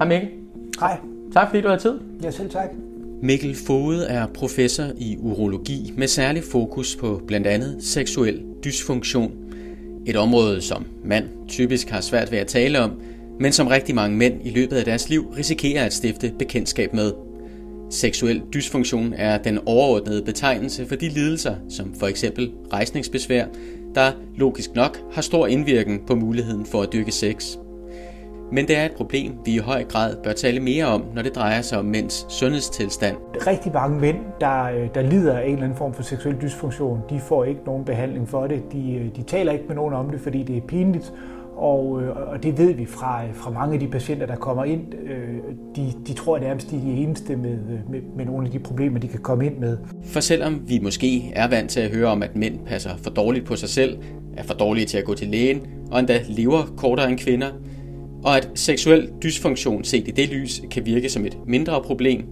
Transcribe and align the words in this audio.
Hej 0.00 0.08
Mikkel. 0.08 0.28
Hej. 0.80 0.98
Tak 1.32 1.48
fordi 1.48 1.62
du 1.62 1.68
har 1.68 1.76
tid. 1.76 1.98
Ja, 2.22 2.30
selv 2.30 2.50
tak. 2.50 2.68
Mikkel 3.22 3.56
Fode 3.66 4.06
er 4.06 4.26
professor 4.26 4.84
i 4.98 5.16
urologi 5.18 5.92
med 5.96 6.06
særlig 6.06 6.44
fokus 6.44 6.96
på 6.96 7.22
blandt 7.26 7.46
andet 7.46 7.76
seksuel 7.80 8.42
dysfunktion. 8.64 9.32
Et 10.06 10.16
område, 10.16 10.60
som 10.60 10.86
mand 11.04 11.24
typisk 11.48 11.90
har 11.90 12.00
svært 12.00 12.32
ved 12.32 12.38
at 12.38 12.46
tale 12.46 12.80
om, 12.80 12.90
men 13.40 13.52
som 13.52 13.66
rigtig 13.66 13.94
mange 13.94 14.16
mænd 14.16 14.46
i 14.46 14.50
løbet 14.50 14.76
af 14.76 14.84
deres 14.84 15.08
liv 15.08 15.32
risikerer 15.36 15.84
at 15.84 15.92
stifte 15.92 16.32
bekendtskab 16.38 16.94
med. 16.94 17.12
Seksuel 17.90 18.42
dysfunktion 18.54 19.12
er 19.16 19.38
den 19.38 19.58
overordnede 19.66 20.22
betegnelse 20.22 20.86
for 20.86 20.94
de 20.94 21.08
lidelser, 21.08 21.54
som 21.68 21.94
for 21.94 22.06
eksempel 22.06 22.52
rejsningsbesvær, 22.72 23.44
der 23.94 24.12
logisk 24.36 24.74
nok 24.74 24.98
har 25.12 25.22
stor 25.22 25.46
indvirkning 25.46 26.06
på 26.06 26.14
muligheden 26.14 26.66
for 26.66 26.82
at 26.82 26.92
dyrke 26.92 27.12
sex. 27.12 27.56
Men 28.52 28.68
det 28.68 28.76
er 28.76 28.84
et 28.84 28.92
problem, 28.92 29.32
vi 29.44 29.54
i 29.54 29.58
høj 29.58 29.84
grad 29.84 30.16
bør 30.24 30.32
tale 30.32 30.60
mere 30.60 30.84
om, 30.84 31.04
når 31.14 31.22
det 31.22 31.34
drejer 31.34 31.62
sig 31.62 31.78
om 31.78 31.84
mænds 31.84 32.26
sundhedstilstand. 32.28 33.16
Rigtig 33.46 33.72
mange 33.72 34.00
mænd, 34.00 34.16
der, 34.40 34.68
der 34.94 35.02
lider 35.02 35.38
af 35.38 35.44
en 35.46 35.52
eller 35.52 35.64
anden 35.64 35.78
form 35.78 35.94
for 35.94 36.02
seksuel 36.02 36.36
dysfunktion, 36.42 37.00
de 37.10 37.20
får 37.20 37.44
ikke 37.44 37.60
nogen 37.66 37.84
behandling 37.84 38.28
for 38.28 38.46
det. 38.46 38.62
De, 38.72 39.10
de 39.16 39.22
taler 39.22 39.52
ikke 39.52 39.64
med 39.68 39.76
nogen 39.76 39.94
om 39.94 40.10
det, 40.10 40.20
fordi 40.20 40.42
det 40.42 40.56
er 40.56 40.60
pinligt, 40.60 41.12
og, 41.56 41.86
og 42.26 42.42
det 42.42 42.58
ved 42.58 42.72
vi 42.72 42.86
fra, 42.86 43.22
fra 43.34 43.50
mange 43.50 43.74
af 43.74 43.80
de 43.80 43.88
patienter, 43.88 44.26
der 44.26 44.36
kommer 44.36 44.64
ind. 44.64 44.80
De, 45.76 45.92
de 46.06 46.12
tror 46.12 46.38
nærmest, 46.38 46.70
de 46.70 46.76
er 46.76 46.80
de 46.80 46.92
eneste 46.92 47.36
med, 47.36 47.56
med, 47.90 48.00
med 48.16 48.24
nogle 48.24 48.46
af 48.46 48.52
de 48.52 48.58
problemer, 48.58 48.98
de 48.98 49.08
kan 49.08 49.20
komme 49.20 49.46
ind 49.46 49.56
med. 49.56 49.78
For 50.04 50.20
selvom 50.20 50.62
vi 50.66 50.78
måske 50.82 51.32
er 51.34 51.48
vant 51.48 51.70
til 51.70 51.80
at 51.80 51.90
høre 51.90 52.06
om, 52.06 52.22
at 52.22 52.36
mænd 52.36 52.58
passer 52.66 52.90
for 53.02 53.10
dårligt 53.10 53.46
på 53.46 53.56
sig 53.56 53.68
selv, 53.68 53.98
er 54.36 54.42
for 54.42 54.54
dårlige 54.54 54.86
til 54.86 54.98
at 54.98 55.04
gå 55.04 55.14
til 55.14 55.28
lægen, 55.28 55.60
og 55.90 55.98
endda 55.98 56.20
lever 56.28 56.74
kortere 56.76 57.10
end 57.10 57.18
kvinder, 57.18 57.48
og 58.24 58.36
at 58.36 58.48
seksuel 58.54 59.08
dysfunktion 59.22 59.84
set 59.84 60.08
i 60.08 60.10
det 60.10 60.28
lys 60.28 60.62
kan 60.70 60.86
virke 60.86 61.08
som 61.08 61.26
et 61.26 61.36
mindre 61.46 61.82
problem, 61.82 62.24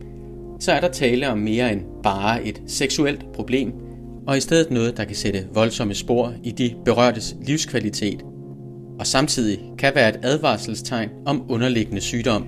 så 0.60 0.72
er 0.72 0.80
der 0.80 0.88
tale 0.88 1.28
om 1.28 1.38
mere 1.38 1.72
end 1.72 1.80
bare 2.02 2.44
et 2.44 2.62
seksuelt 2.66 3.32
problem, 3.34 3.72
og 4.26 4.36
i 4.36 4.40
stedet 4.40 4.70
noget, 4.70 4.96
der 4.96 5.04
kan 5.04 5.16
sætte 5.16 5.46
voldsomme 5.54 5.94
spor 5.94 6.32
i 6.44 6.50
de 6.50 6.74
berørtes 6.84 7.36
livskvalitet, 7.42 8.24
og 9.00 9.06
samtidig 9.06 9.58
kan 9.78 9.92
være 9.94 10.08
et 10.08 10.20
advarselstegn 10.22 11.08
om 11.26 11.46
underliggende 11.48 12.00
sygdom. 12.00 12.46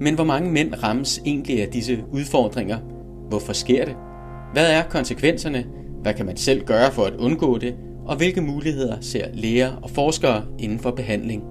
Men 0.00 0.14
hvor 0.14 0.24
mange 0.24 0.50
mænd 0.50 0.82
rammes 0.82 1.20
egentlig 1.26 1.62
af 1.62 1.68
disse 1.68 1.98
udfordringer? 2.12 2.78
Hvorfor 3.28 3.52
sker 3.52 3.84
det? 3.84 3.94
Hvad 4.52 4.72
er 4.72 4.82
konsekvenserne? 4.82 5.64
Hvad 6.02 6.14
kan 6.14 6.26
man 6.26 6.36
selv 6.36 6.64
gøre 6.64 6.92
for 6.92 7.04
at 7.04 7.14
undgå 7.14 7.58
det? 7.58 7.74
Og 8.06 8.16
hvilke 8.16 8.40
muligheder 8.40 8.96
ser 9.00 9.26
læger 9.34 9.72
og 9.82 9.90
forskere 9.90 10.44
inden 10.58 10.78
for 10.78 10.90
behandling? 10.90 11.42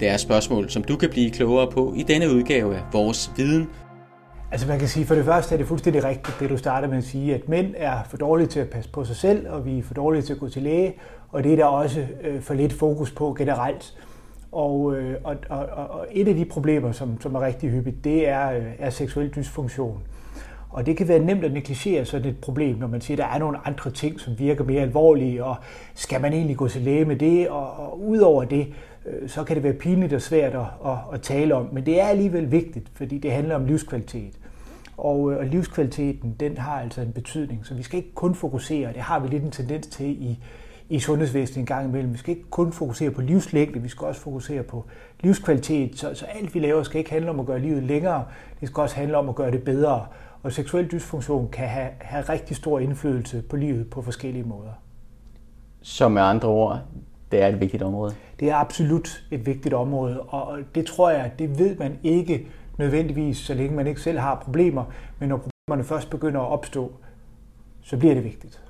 Det 0.00 0.08
er 0.08 0.16
spørgsmål, 0.16 0.70
som 0.70 0.84
du 0.84 0.96
kan 0.96 1.10
blive 1.10 1.30
klogere 1.30 1.70
på 1.70 1.94
i 1.96 2.02
denne 2.02 2.30
udgave 2.30 2.76
af 2.76 2.82
Vores 2.92 3.32
Viden. 3.36 3.68
Altså 4.52 4.68
man 4.68 4.78
kan 4.78 4.88
sige, 4.88 5.06
for 5.06 5.14
det 5.14 5.24
første 5.24 5.54
er 5.54 5.58
det 5.58 5.66
fuldstændig 5.66 6.04
rigtigt, 6.04 6.36
det 6.40 6.50
du 6.50 6.56
starter 6.56 6.88
med 6.88 6.98
at 6.98 7.04
sige, 7.04 7.34
at 7.34 7.48
mænd 7.48 7.74
er 7.76 8.02
for 8.10 8.16
dårlige 8.16 8.46
til 8.46 8.60
at 8.60 8.70
passe 8.70 8.90
på 8.90 9.04
sig 9.04 9.16
selv, 9.16 9.50
og 9.50 9.66
vi 9.66 9.78
er 9.78 9.82
for 9.82 9.94
dårlige 9.94 10.22
til 10.22 10.32
at 10.32 10.38
gå 10.38 10.48
til 10.48 10.62
læge, 10.62 10.94
og 11.28 11.44
det 11.44 11.52
er 11.52 11.56
der 11.56 11.64
også 11.64 12.06
øh, 12.22 12.40
for 12.40 12.54
lidt 12.54 12.72
fokus 12.72 13.10
på 13.10 13.34
generelt. 13.38 13.94
Og, 14.52 14.96
øh, 14.96 15.16
og, 15.24 15.36
og, 15.48 15.66
og 15.66 16.06
et 16.12 16.28
af 16.28 16.34
de 16.34 16.44
problemer, 16.44 16.92
som, 16.92 17.20
som 17.20 17.34
er 17.34 17.40
rigtig 17.40 17.70
hyppigt, 17.70 18.04
det 18.04 18.28
er, 18.28 18.50
øh, 18.50 18.64
er 18.78 18.90
seksuel 18.90 19.34
dysfunktion. 19.36 20.02
Og 20.70 20.86
det 20.86 20.96
kan 20.96 21.08
være 21.08 21.18
nemt 21.18 21.44
at 21.44 21.52
negligere 21.52 22.04
sådan 22.04 22.30
et 22.30 22.38
problem, 22.38 22.76
når 22.76 22.86
man 22.86 23.00
siger, 23.00 23.16
at 23.16 23.28
der 23.28 23.34
er 23.34 23.38
nogle 23.38 23.58
andre 23.64 23.90
ting, 23.90 24.20
som 24.20 24.38
virker 24.38 24.64
mere 24.64 24.82
alvorlige, 24.82 25.44
og 25.44 25.56
skal 25.94 26.20
man 26.20 26.32
egentlig 26.32 26.56
gå 26.56 26.68
til 26.68 26.82
læge 26.82 27.04
med 27.04 27.16
det? 27.16 27.48
Og, 27.48 27.70
og 27.78 28.02
udover 28.02 28.44
det, 28.44 28.60
øh, 28.60 28.89
Øh, 29.06 29.28
så 29.28 29.44
kan 29.44 29.56
det 29.56 29.62
være 29.62 29.72
pinligt 29.72 30.12
og 30.12 30.22
svært 30.22 30.54
at, 30.54 30.66
at, 30.86 30.96
at 31.12 31.22
tale 31.22 31.54
om. 31.54 31.68
Men 31.72 31.86
det 31.86 32.00
er 32.00 32.06
alligevel 32.06 32.50
vigtigt, 32.50 32.88
fordi 32.94 33.18
det 33.18 33.32
handler 33.32 33.54
om 33.54 33.64
livskvalitet. 33.64 34.38
Og, 34.96 35.32
øh, 35.32 35.38
og 35.38 35.46
livskvaliteten, 35.46 36.36
den 36.40 36.58
har 36.58 36.80
altså 36.80 37.00
en 37.00 37.12
betydning. 37.12 37.66
Så 37.66 37.74
vi 37.74 37.82
skal 37.82 37.96
ikke 37.96 38.14
kun 38.14 38.34
fokusere, 38.34 38.92
det 38.92 39.00
har 39.00 39.18
vi 39.18 39.28
lidt 39.28 39.42
en 39.42 39.50
tendens 39.50 39.86
til 39.86 40.22
i, 40.22 40.38
i 40.88 40.98
sundhedsvæsenet 40.98 41.56
en 41.56 41.66
gang 41.66 41.88
imellem. 41.88 42.12
Vi 42.12 42.18
skal 42.18 42.36
ikke 42.36 42.50
kun 42.50 42.72
fokusere 42.72 43.10
på 43.10 43.20
livslængde, 43.20 43.82
vi 43.82 43.88
skal 43.88 44.06
også 44.06 44.20
fokusere 44.20 44.62
på 44.62 44.84
livskvalitet. 45.20 45.98
Så, 45.98 46.14
så 46.14 46.24
alt 46.24 46.54
vi 46.54 46.60
laver 46.60 46.82
skal 46.82 46.98
ikke 46.98 47.10
handle 47.10 47.30
om 47.30 47.40
at 47.40 47.46
gøre 47.46 47.58
livet 47.58 47.82
længere, 47.82 48.24
det 48.60 48.68
skal 48.68 48.80
også 48.80 48.96
handle 48.96 49.16
om 49.16 49.28
at 49.28 49.34
gøre 49.34 49.50
det 49.50 49.62
bedre. 49.62 50.06
Og 50.42 50.52
seksuel 50.52 50.90
dysfunktion 50.90 51.48
kan 51.48 51.68
have, 51.68 51.88
have 52.00 52.22
rigtig 52.22 52.56
stor 52.56 52.78
indflydelse 52.78 53.42
på 53.42 53.56
livet 53.56 53.90
på 53.90 54.02
forskellige 54.02 54.44
måder. 54.44 54.72
Så 55.82 56.08
med 56.08 56.22
andre 56.22 56.48
ord, 56.48 56.80
det 57.32 57.42
er 57.42 57.46
et 57.46 57.60
vigtigt 57.60 57.82
område? 57.82 58.14
Det 58.40 58.50
er 58.50 58.54
absolut 58.54 59.22
et 59.30 59.46
vigtigt 59.46 59.74
område, 59.74 60.20
og 60.20 60.58
det 60.74 60.86
tror 60.86 61.10
jeg, 61.10 61.32
det 61.38 61.58
ved 61.58 61.76
man 61.76 61.98
ikke 62.02 62.46
nødvendigvis, 62.78 63.36
så 63.36 63.54
længe 63.54 63.76
man 63.76 63.86
ikke 63.86 64.00
selv 64.00 64.18
har 64.18 64.34
problemer. 64.44 64.84
Men 65.18 65.28
når 65.28 65.36
problemerne 65.36 65.88
først 65.88 66.10
begynder 66.10 66.40
at 66.40 66.48
opstå, 66.48 66.92
så 67.82 67.96
bliver 67.96 68.14
det 68.14 68.24
vigtigt. 68.24 68.60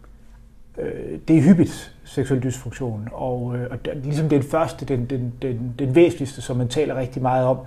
Øh, 0.79 1.19
det 1.29 1.39
er 1.39 1.43
hyppigt, 1.43 1.97
seksuel 2.05 2.43
dysfunktion, 2.43 3.09
og, 3.13 3.57
øh, 3.57 3.71
og 3.71 3.79
ligesom 3.95 4.29
den 4.29 4.43
første, 4.43 4.85
den, 4.85 5.07
den, 5.07 5.33
den, 5.43 5.75
den 5.79 5.95
væsentligste, 5.95 6.43
som 6.43 6.57
man 6.57 6.69
taler 6.69 6.97
rigtig 6.97 7.23
meget 7.23 7.47
om, 7.47 7.59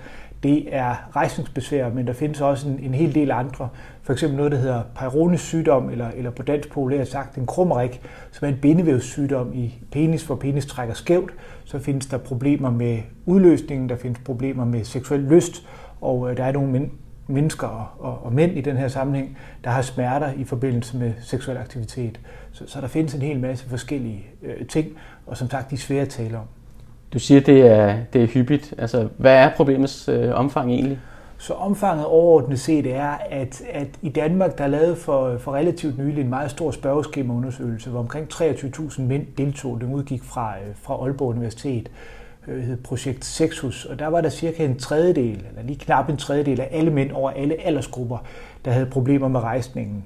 det 0.44 0.76
er 0.76 1.16
rejsningsbesvær, 1.16 1.90
men 1.90 2.08
der 2.08 2.14
findes 2.14 2.42
også 2.42 2.70
en, 2.70 2.80
en 2.80 2.94
hel 2.94 3.16
del 3.16 3.32
andre. 3.32 3.70
For 4.02 4.14
eksempel 4.14 4.38
noget, 4.38 4.52
der 4.52 4.58
hedder 4.58 4.82
Peyrones 4.96 5.42
sygdom, 5.42 5.90
eller, 5.90 6.08
eller 6.08 6.32
på 6.32 6.44
dansk 6.44 6.72
populært 6.72 7.08
sagt 7.08 7.38
en 7.38 7.46
krummerik, 7.46 8.02
som 8.32 8.46
er 8.46 8.52
en 8.52 8.60
bindevævssygdom 8.62 9.54
i 9.54 9.74
penis, 9.92 10.24
hvor 10.24 10.36
penis 10.36 10.66
trækker 10.66 10.94
skævt. 10.94 11.34
Så 11.66 11.80
findes 11.80 12.06
der 12.06 12.18
problemer 12.18 12.72
med 12.72 13.00
udløsningen, 13.26 13.90
der 13.90 13.96
findes 13.96 14.20
problemer 14.26 14.66
med 14.66 14.84
seksuel 14.84 15.20
lyst, 15.20 15.68
og 16.02 16.32
øh, 16.32 16.38
der 16.38 16.44
er 16.44 16.52
nogle 16.52 16.72
men, 16.72 16.92
mennesker 17.28 17.68
og, 17.68 17.88
og, 18.00 18.26
og 18.26 18.34
mænd 18.34 18.58
i 18.58 18.62
den 18.62 18.78
her 18.78 18.88
sammenhæng, 18.88 19.38
der 19.64 19.70
har 19.70 19.82
smerter 19.82 20.32
i 20.34 20.44
forbindelse 20.44 20.98
med 20.98 21.14
seksuel 21.22 21.58
aktivitet. 21.58 22.20
Så, 22.52 22.64
så 22.68 22.82
der 22.82 22.88
findes 22.88 23.14
en 23.14 23.22
hel 23.22 23.40
masse 23.40 23.70
forskellige 23.70 24.26
øh, 24.42 24.68
ting, 24.68 24.88
og 25.26 25.38
som 25.38 25.50
sagt, 25.50 25.70
de 25.70 25.76
er 25.76 25.80
svære 25.80 26.02
at 26.02 26.10
tale 26.10 26.38
om. 26.38 26.46
Du 27.14 27.20
siger, 27.20 27.42
det 27.42 27.62
er, 27.62 27.96
det 28.14 28.24
er 28.24 28.28
hyppigt. 28.28 28.74
Altså, 28.78 29.08
hvad 29.18 29.36
er 29.36 29.50
problemets 29.56 30.10
øh, 30.10 30.32
omfang 30.34 30.72
egentlig? 30.72 31.00
Så 31.38 31.54
omfanget 31.54 32.06
overordnet 32.06 32.60
set 32.60 32.86
er, 32.96 33.18
at, 33.30 33.62
at 33.72 33.88
i 34.02 34.10
Danmark, 34.10 34.58
der 34.58 34.64
er 34.64 34.68
lavet 34.68 34.98
for, 34.98 35.38
for 35.38 35.52
relativt 35.52 35.98
nylig 35.98 36.22
en 36.22 36.30
meget 36.30 36.52
stor 36.52 36.72
spørgeskemaundersøgelse, 36.72 37.90
hvor 37.90 38.00
omkring 38.00 38.28
23.000 38.34 39.02
mænd 39.02 39.28
deltog. 39.38 39.82
Den 39.82 39.94
udgik 39.94 40.24
fra, 40.24 40.54
øh, 40.58 40.76
fra 40.82 40.94
Aalborg 40.94 41.28
Universitet, 41.28 41.92
øh, 42.48 42.64
hed 42.64 42.78
projekt 42.78 43.26
Sexus, 43.26 43.86
og 43.86 44.00
der 44.00 44.08
var 44.08 44.22
der 44.22 44.30
cirka 44.30 44.66
en 44.66 44.80
tredjedel, 44.80 45.46
eller 45.50 45.64
lige 45.64 45.80
knap 45.80 46.10
en 46.10 46.18
tredjedel 46.18 46.62
af 46.62 46.68
alle 46.72 46.92
mænd 46.92 47.12
over 47.12 47.32
alle 47.32 47.56
aldersgrupper, 47.66 48.18
der 48.66 48.72
havde 48.72 48.86
problemer 48.86 49.28
med 49.28 49.40
rejsningen. 49.40 50.04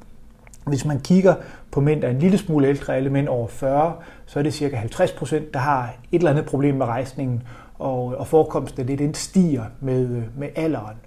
Hvis 0.68 0.86
man 0.86 1.00
kigger 1.00 1.36
på 1.72 1.82
mænd, 1.82 2.02
der 2.02 2.08
er 2.08 2.12
en 2.12 2.20
lille 2.20 2.38
smule 2.38 2.68
ældre, 2.68 2.96
alle 2.96 3.10
mænd 3.10 3.28
over 3.28 3.48
40, 3.48 3.94
så 4.26 4.40
er 4.40 4.44
det 4.44 4.54
cirka 4.54 4.76
50 4.76 5.12
procent, 5.12 5.54
der 5.54 5.60
har 5.60 5.94
et 6.12 6.18
eller 6.18 6.32
andet 6.32 6.46
problem 6.46 6.76
med 6.76 6.86
rejsningen, 6.86 7.44
og, 7.80 8.06
og 8.06 8.28
forekomsten 8.28 8.82
af 8.82 8.88
det, 8.88 9.00
den 9.00 9.14
stiger 9.14 9.64
med, 9.82 10.22
med 10.38 10.48
alderen. 10.56 10.98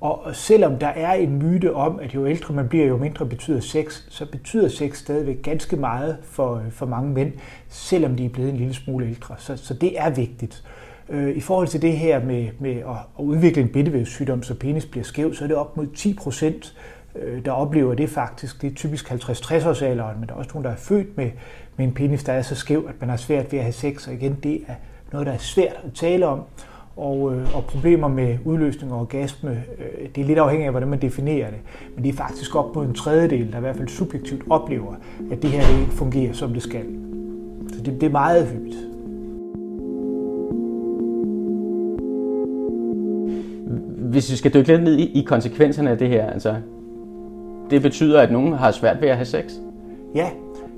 Og 0.00 0.36
selvom 0.36 0.78
der 0.78 0.86
er 0.86 1.12
en 1.12 1.38
myte 1.38 1.74
om, 1.74 1.98
at 2.02 2.14
jo 2.14 2.26
ældre 2.26 2.54
man 2.54 2.68
bliver, 2.68 2.86
jo 2.86 2.96
mindre 2.96 3.26
betyder 3.26 3.60
sex, 3.60 4.02
så 4.08 4.26
betyder 4.30 4.68
sex 4.68 4.98
stadigvæk 4.98 5.42
ganske 5.42 5.76
meget 5.76 6.16
for, 6.22 6.62
for 6.70 6.86
mange 6.86 7.10
mænd, 7.10 7.32
selvom 7.68 8.16
de 8.16 8.24
er 8.24 8.28
blevet 8.28 8.50
en 8.50 8.56
lille 8.56 8.74
smule 8.74 9.06
ældre. 9.06 9.34
Så, 9.38 9.56
så 9.56 9.74
det 9.74 10.00
er 10.00 10.10
vigtigt. 10.10 10.64
Øh, 11.08 11.36
I 11.36 11.40
forhold 11.40 11.68
til 11.68 11.82
det 11.82 11.92
her 11.92 12.24
med, 12.24 12.48
med 12.58 12.76
at, 12.76 12.96
at 13.18 13.22
udvikle 13.24 13.62
en 13.62 13.68
bindevævssygdom, 13.68 14.42
så 14.42 14.54
penis 14.54 14.86
bliver 14.86 15.04
skæv, 15.04 15.34
så 15.34 15.44
er 15.44 15.48
det 15.48 15.56
op 15.56 15.76
mod 15.76 15.86
10 15.86 16.14
procent, 16.14 16.74
Øh, 17.16 17.44
der 17.44 17.52
oplever 17.52 17.94
det 17.94 18.10
faktisk. 18.10 18.62
Det 18.62 18.70
er 18.70 18.74
typisk 18.74 19.10
50-60 19.10 19.68
års 19.68 19.82
alderen, 19.82 20.20
men 20.20 20.28
der 20.28 20.34
er 20.34 20.38
også 20.38 20.50
nogen, 20.54 20.64
der 20.64 20.70
er 20.70 20.76
født 20.76 21.16
med, 21.16 21.30
med 21.76 21.86
en 21.86 21.94
penis, 21.94 22.24
der 22.24 22.32
er 22.32 22.42
så 22.42 22.54
skæv, 22.54 22.86
at 22.88 22.94
man 23.00 23.08
har 23.08 23.16
svært 23.16 23.52
ved 23.52 23.58
at 23.58 23.64
have 23.64 23.72
sex. 23.72 24.08
Og 24.08 24.14
igen, 24.14 24.38
det 24.42 24.60
er 24.68 24.74
noget, 25.12 25.26
der 25.26 25.32
er 25.32 25.38
svært 25.38 25.80
at 25.84 25.92
tale 25.94 26.26
om. 26.26 26.40
Og, 26.96 27.34
øh, 27.34 27.56
og 27.56 27.64
problemer 27.64 28.08
med 28.08 28.38
udløsning 28.44 28.92
og 28.92 29.00
orgasme, 29.00 29.50
øh, 29.78 30.08
det 30.14 30.20
er 30.20 30.26
lidt 30.26 30.38
afhængigt 30.38 30.66
af, 30.66 30.72
hvordan 30.72 30.88
man 30.88 31.02
definerer 31.02 31.50
det. 31.50 31.58
Men 31.94 32.04
det 32.04 32.12
er 32.12 32.16
faktisk 32.16 32.56
op 32.56 32.74
mod 32.74 32.86
en 32.86 32.94
tredjedel, 32.94 33.52
der 33.52 33.58
i 33.58 33.60
hvert 33.60 33.76
fald 33.76 33.88
subjektivt 33.88 34.42
oplever, 34.50 34.94
at 35.32 35.42
det 35.42 35.50
her 35.50 35.80
ikke 35.80 35.92
fungerer, 35.92 36.32
som 36.32 36.52
det 36.52 36.62
skal. 36.62 36.84
Så 37.72 37.82
det, 37.82 38.00
det 38.00 38.02
er 38.02 38.10
meget 38.10 38.46
hyppigt. 38.46 38.76
Hvis 44.10 44.30
vi 44.30 44.36
skal 44.36 44.54
dykke 44.54 44.68
lidt 44.68 44.82
ned 44.82 44.98
i, 44.98 45.20
i 45.20 45.22
konsekvenserne 45.22 45.90
af 45.90 45.98
det 45.98 46.08
her, 46.08 46.30
altså, 46.30 46.56
det 47.70 47.82
betyder, 47.82 48.20
at 48.20 48.32
nogen 48.32 48.52
har 48.52 48.70
svært 48.70 49.00
ved 49.00 49.08
at 49.08 49.16
have 49.16 49.26
sex? 49.26 49.44
Ja, 50.14 50.30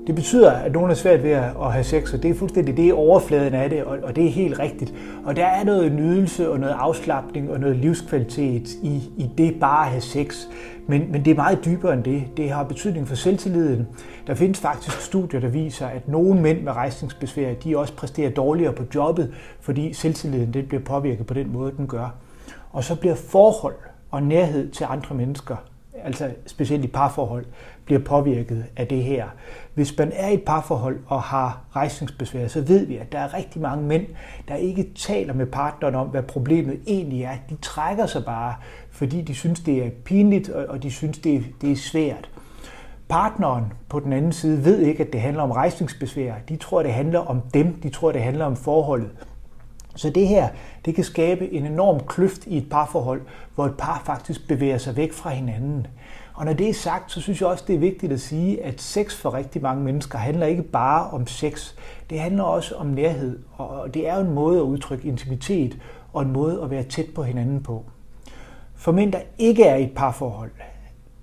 det 0.07 0.15
betyder, 0.15 0.51
at 0.51 0.71
nogen 0.71 0.91
er 0.91 0.95
svært 0.95 1.23
ved 1.23 1.31
at 1.31 1.71
have 1.71 1.83
sex, 1.83 2.13
og 2.13 2.23
det 2.23 2.31
er 2.31 2.35
fuldstændig 2.35 2.77
det 2.77 2.89
er 2.89 2.93
overfladen 2.93 3.53
af 3.53 3.69
det, 3.69 3.83
og, 3.83 3.97
og 4.03 4.15
det 4.15 4.25
er 4.25 4.29
helt 4.29 4.59
rigtigt. 4.59 4.93
Og 5.25 5.35
der 5.35 5.45
er 5.45 5.63
noget 5.63 5.91
nydelse 5.91 6.51
og 6.51 6.59
noget 6.59 6.75
afslappning 6.79 7.51
og 7.51 7.59
noget 7.59 7.75
livskvalitet 7.75 8.69
i, 8.83 9.11
i 9.17 9.29
det 9.37 9.59
bare 9.59 9.85
at 9.85 9.91
have 9.91 10.01
sex. 10.01 10.37
Men, 10.87 11.11
men 11.11 11.25
det 11.25 11.31
er 11.31 11.35
meget 11.35 11.65
dybere 11.65 11.93
end 11.93 12.03
det. 12.03 12.23
Det 12.37 12.49
har 12.49 12.63
betydning 12.63 13.07
for 13.07 13.15
selvtilliden. 13.15 13.87
Der 14.27 14.33
findes 14.33 14.59
faktisk 14.59 15.01
studier, 15.01 15.39
der 15.39 15.47
viser, 15.47 15.87
at 15.87 16.07
nogle 16.07 16.41
mænd 16.41 16.61
med 16.61 16.71
rejsningsbesvær, 16.71 17.53
de 17.53 17.77
også 17.77 17.93
præsterer 17.95 18.29
dårligere 18.29 18.73
på 18.73 18.83
jobbet, 18.95 19.33
fordi 19.61 19.93
selvtilliden 19.93 20.53
det 20.53 20.67
bliver 20.67 20.83
påvirket 20.83 21.25
på 21.25 21.33
den 21.33 21.53
måde, 21.53 21.71
den 21.77 21.87
gør. 21.87 22.15
Og 22.71 22.83
så 22.83 22.95
bliver 22.95 23.15
forhold 23.15 23.75
og 24.11 24.23
nærhed 24.23 24.69
til 24.69 24.85
andre 24.89 25.15
mennesker, 25.15 25.55
altså 26.03 26.31
specielt 26.45 26.83
i 26.83 26.87
parforhold, 26.87 27.45
bliver 27.85 28.01
påvirket 28.01 28.65
af 28.77 28.87
det 28.87 29.03
her. 29.03 29.25
Hvis 29.73 29.97
man 29.97 30.11
er 30.15 30.27
i 30.27 30.33
et 30.33 30.43
parforhold 30.43 30.99
og 31.07 31.21
har 31.21 31.61
rejsningsbesvær, 31.75 32.47
så 32.47 32.61
ved 32.61 32.85
vi, 32.85 32.97
at 32.97 33.11
der 33.11 33.19
er 33.19 33.33
rigtig 33.33 33.61
mange 33.61 33.87
mænd, 33.87 34.05
der 34.47 34.55
ikke 34.55 34.89
taler 34.95 35.33
med 35.33 35.45
partneren 35.45 35.95
om, 35.95 36.07
hvad 36.07 36.23
problemet 36.23 36.79
egentlig 36.87 37.23
er. 37.23 37.35
De 37.49 37.55
trækker 37.61 38.05
sig 38.05 38.25
bare, 38.25 38.55
fordi 38.91 39.21
de 39.21 39.35
synes, 39.35 39.59
det 39.59 39.85
er 39.85 39.89
pinligt, 39.89 40.49
og 40.49 40.83
de 40.83 40.91
synes, 40.91 41.19
det 41.19 41.35
er, 41.35 41.41
det 41.61 41.71
er 41.71 41.75
svært. 41.75 42.29
Partneren 43.09 43.73
på 43.89 43.99
den 43.99 44.13
anden 44.13 44.31
side 44.31 44.65
ved 44.65 44.79
ikke, 44.79 45.03
at 45.03 45.13
det 45.13 45.21
handler 45.21 45.43
om 45.43 45.51
rejsningsbesvær. 45.51 46.33
De 46.49 46.55
tror, 46.55 46.83
det 46.83 46.93
handler 46.93 47.19
om 47.19 47.41
dem. 47.53 47.73
De 47.73 47.89
tror, 47.89 48.11
det 48.11 48.21
handler 48.21 48.45
om 48.45 48.55
forholdet. 48.55 49.09
Så 49.95 50.09
det 50.09 50.27
her, 50.27 50.47
det 50.85 50.95
kan 50.95 51.03
skabe 51.03 51.53
en 51.53 51.65
enorm 51.65 51.99
kløft 52.07 52.47
i 52.47 52.57
et 52.57 52.69
parforhold, 52.69 53.21
hvor 53.55 53.65
et 53.65 53.77
par 53.77 54.01
faktisk 54.05 54.47
bevæger 54.47 54.77
sig 54.77 54.97
væk 54.97 55.13
fra 55.13 55.29
hinanden. 55.29 55.87
Og 56.33 56.45
når 56.45 56.53
det 56.53 56.69
er 56.69 56.73
sagt, 56.73 57.11
så 57.11 57.21
synes 57.21 57.41
jeg 57.41 57.49
også, 57.49 57.63
det 57.67 57.75
er 57.75 57.79
vigtigt 57.79 58.11
at 58.11 58.19
sige, 58.19 58.63
at 58.63 58.81
sex 58.81 59.15
for 59.15 59.33
rigtig 59.33 59.61
mange 59.61 59.83
mennesker 59.83 60.17
handler 60.17 60.45
ikke 60.45 60.63
bare 60.63 61.09
om 61.09 61.27
sex. 61.27 61.73
Det 62.09 62.19
handler 62.19 62.43
også 62.43 62.75
om 62.75 62.87
nærhed, 62.87 63.39
og 63.57 63.93
det 63.93 64.07
er 64.07 64.15
jo 64.15 64.21
en 64.21 64.33
måde 64.33 64.57
at 64.57 64.63
udtrykke 64.63 65.07
intimitet 65.07 65.77
og 66.13 66.21
en 66.21 66.31
måde 66.31 66.61
at 66.63 66.69
være 66.69 66.83
tæt 66.83 67.05
på 67.15 67.23
hinanden 67.23 67.63
på. 67.63 67.85
For 68.75 68.91
mænd, 68.91 69.11
der 69.11 69.19
ikke 69.37 69.63
er 69.63 69.75
i 69.75 69.83
et 69.83 69.95
parforhold, 69.95 70.51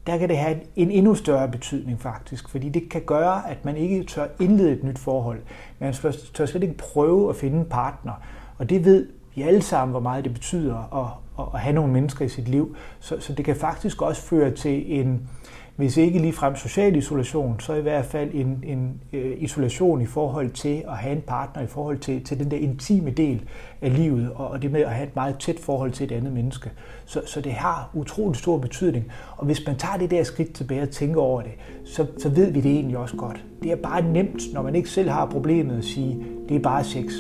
der 0.07 0.19
kan 0.19 0.29
det 0.29 0.39
have 0.39 0.61
en 0.77 0.91
endnu 0.91 1.15
større 1.15 1.49
betydning 1.49 2.01
faktisk, 2.01 2.49
fordi 2.49 2.69
det 2.69 2.89
kan 2.89 3.03
gøre, 3.03 3.51
at 3.51 3.65
man 3.65 3.77
ikke 3.77 4.05
tør 4.05 4.27
indlede 4.41 4.73
et 4.73 4.85
nyt 4.85 4.99
forhold. 4.99 5.41
Man 5.79 5.93
tør 6.35 6.47
slet 6.47 6.63
ikke 6.63 6.77
prøve 6.77 7.31
at 7.31 7.37
finde 7.37 7.59
en 7.59 7.65
partner. 7.65 8.13
Og 8.61 8.71
det 8.71 8.85
ved 8.85 9.07
vi 9.35 9.43
alle 9.43 9.63
sammen, 9.63 9.91
hvor 9.91 10.01
meget 10.01 10.25
det 10.25 10.35
betyder 10.35 10.77
at, 10.77 11.47
at 11.55 11.61
have 11.61 11.75
nogle 11.75 11.93
mennesker 11.93 12.25
i 12.25 12.29
sit 12.29 12.49
liv. 12.49 12.77
Så, 13.01 13.21
så 13.21 13.33
det 13.33 13.45
kan 13.45 13.57
faktisk 13.57 14.03
også 14.03 14.23
føre 14.23 14.51
til 14.51 15.01
en, 15.01 15.29
hvis 15.77 15.97
ikke 15.97 16.19
ligefrem 16.19 16.57
social 16.57 16.97
isolation, 16.97 17.61
så 17.61 17.75
i 17.75 17.81
hvert 17.81 18.05
fald 18.05 18.31
en, 18.35 18.65
en 18.67 19.01
øh, 19.13 19.33
isolation 19.39 20.01
i 20.01 20.07
forhold 20.07 20.51
til 20.51 20.83
at 20.89 20.97
have 20.97 21.17
en 21.17 21.23
partner, 21.27 21.63
i 21.63 21.67
forhold 21.67 21.99
til, 21.99 22.25
til 22.25 22.39
den 22.39 22.51
der 22.51 22.57
intime 22.57 23.11
del 23.11 23.43
af 23.81 23.97
livet, 23.97 24.33
og, 24.35 24.49
og 24.49 24.63
det 24.63 24.73
med 24.73 24.81
at 24.81 24.91
have 24.91 25.07
et 25.07 25.17
meget 25.17 25.37
tæt 25.39 25.61
forhold 25.61 25.93
til 25.93 26.05
et 26.05 26.13
andet 26.13 26.33
menneske. 26.33 26.71
Så, 27.05 27.23
så 27.27 27.41
det 27.41 27.53
har 27.53 27.91
utrolig 27.95 28.37
stor 28.37 28.59
betydning. 28.59 29.13
Og 29.37 29.47
hvis 29.47 29.67
man 29.67 29.77
tager 29.77 29.97
det 29.97 30.11
der 30.11 30.25
skridt 30.25 30.53
tilbage 30.53 30.83
og 30.83 30.91
tænker 30.91 31.21
over 31.21 31.43
det, 31.43 31.53
så, 31.85 32.07
så 32.19 32.29
ved 32.29 32.51
vi 32.51 32.61
det 32.61 32.71
egentlig 32.71 32.99
også 32.99 33.17
godt. 33.17 33.45
Det 33.63 33.73
er 33.73 33.77
bare 33.77 34.03
nemt, 34.03 34.43
når 34.53 34.63
man 34.63 34.75
ikke 34.75 34.91
selv 34.91 35.11
har 35.11 35.27
problemet 35.27 35.79
at 35.79 35.85
sige, 35.85 36.25
det 36.49 36.57
er 36.57 36.61
bare 36.61 36.85
sex. 36.85 37.13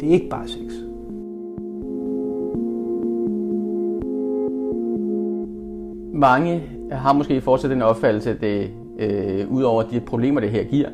Det 0.00 0.08
er 0.08 0.12
ikke 0.12 0.28
bare 0.28 0.48
sex. 0.48 0.72
Mange 6.12 6.62
har 6.92 7.12
måske 7.12 7.40
fortsat 7.40 7.70
den 7.70 7.82
opfattelse, 7.82 8.30
at 8.30 8.40
det, 8.40 8.70
øh, 8.98 9.52
ud 9.52 9.62
over 9.62 9.82
de 9.82 10.00
problemer, 10.00 10.40
det 10.40 10.50
her 10.50 10.64
giver, 10.64 10.88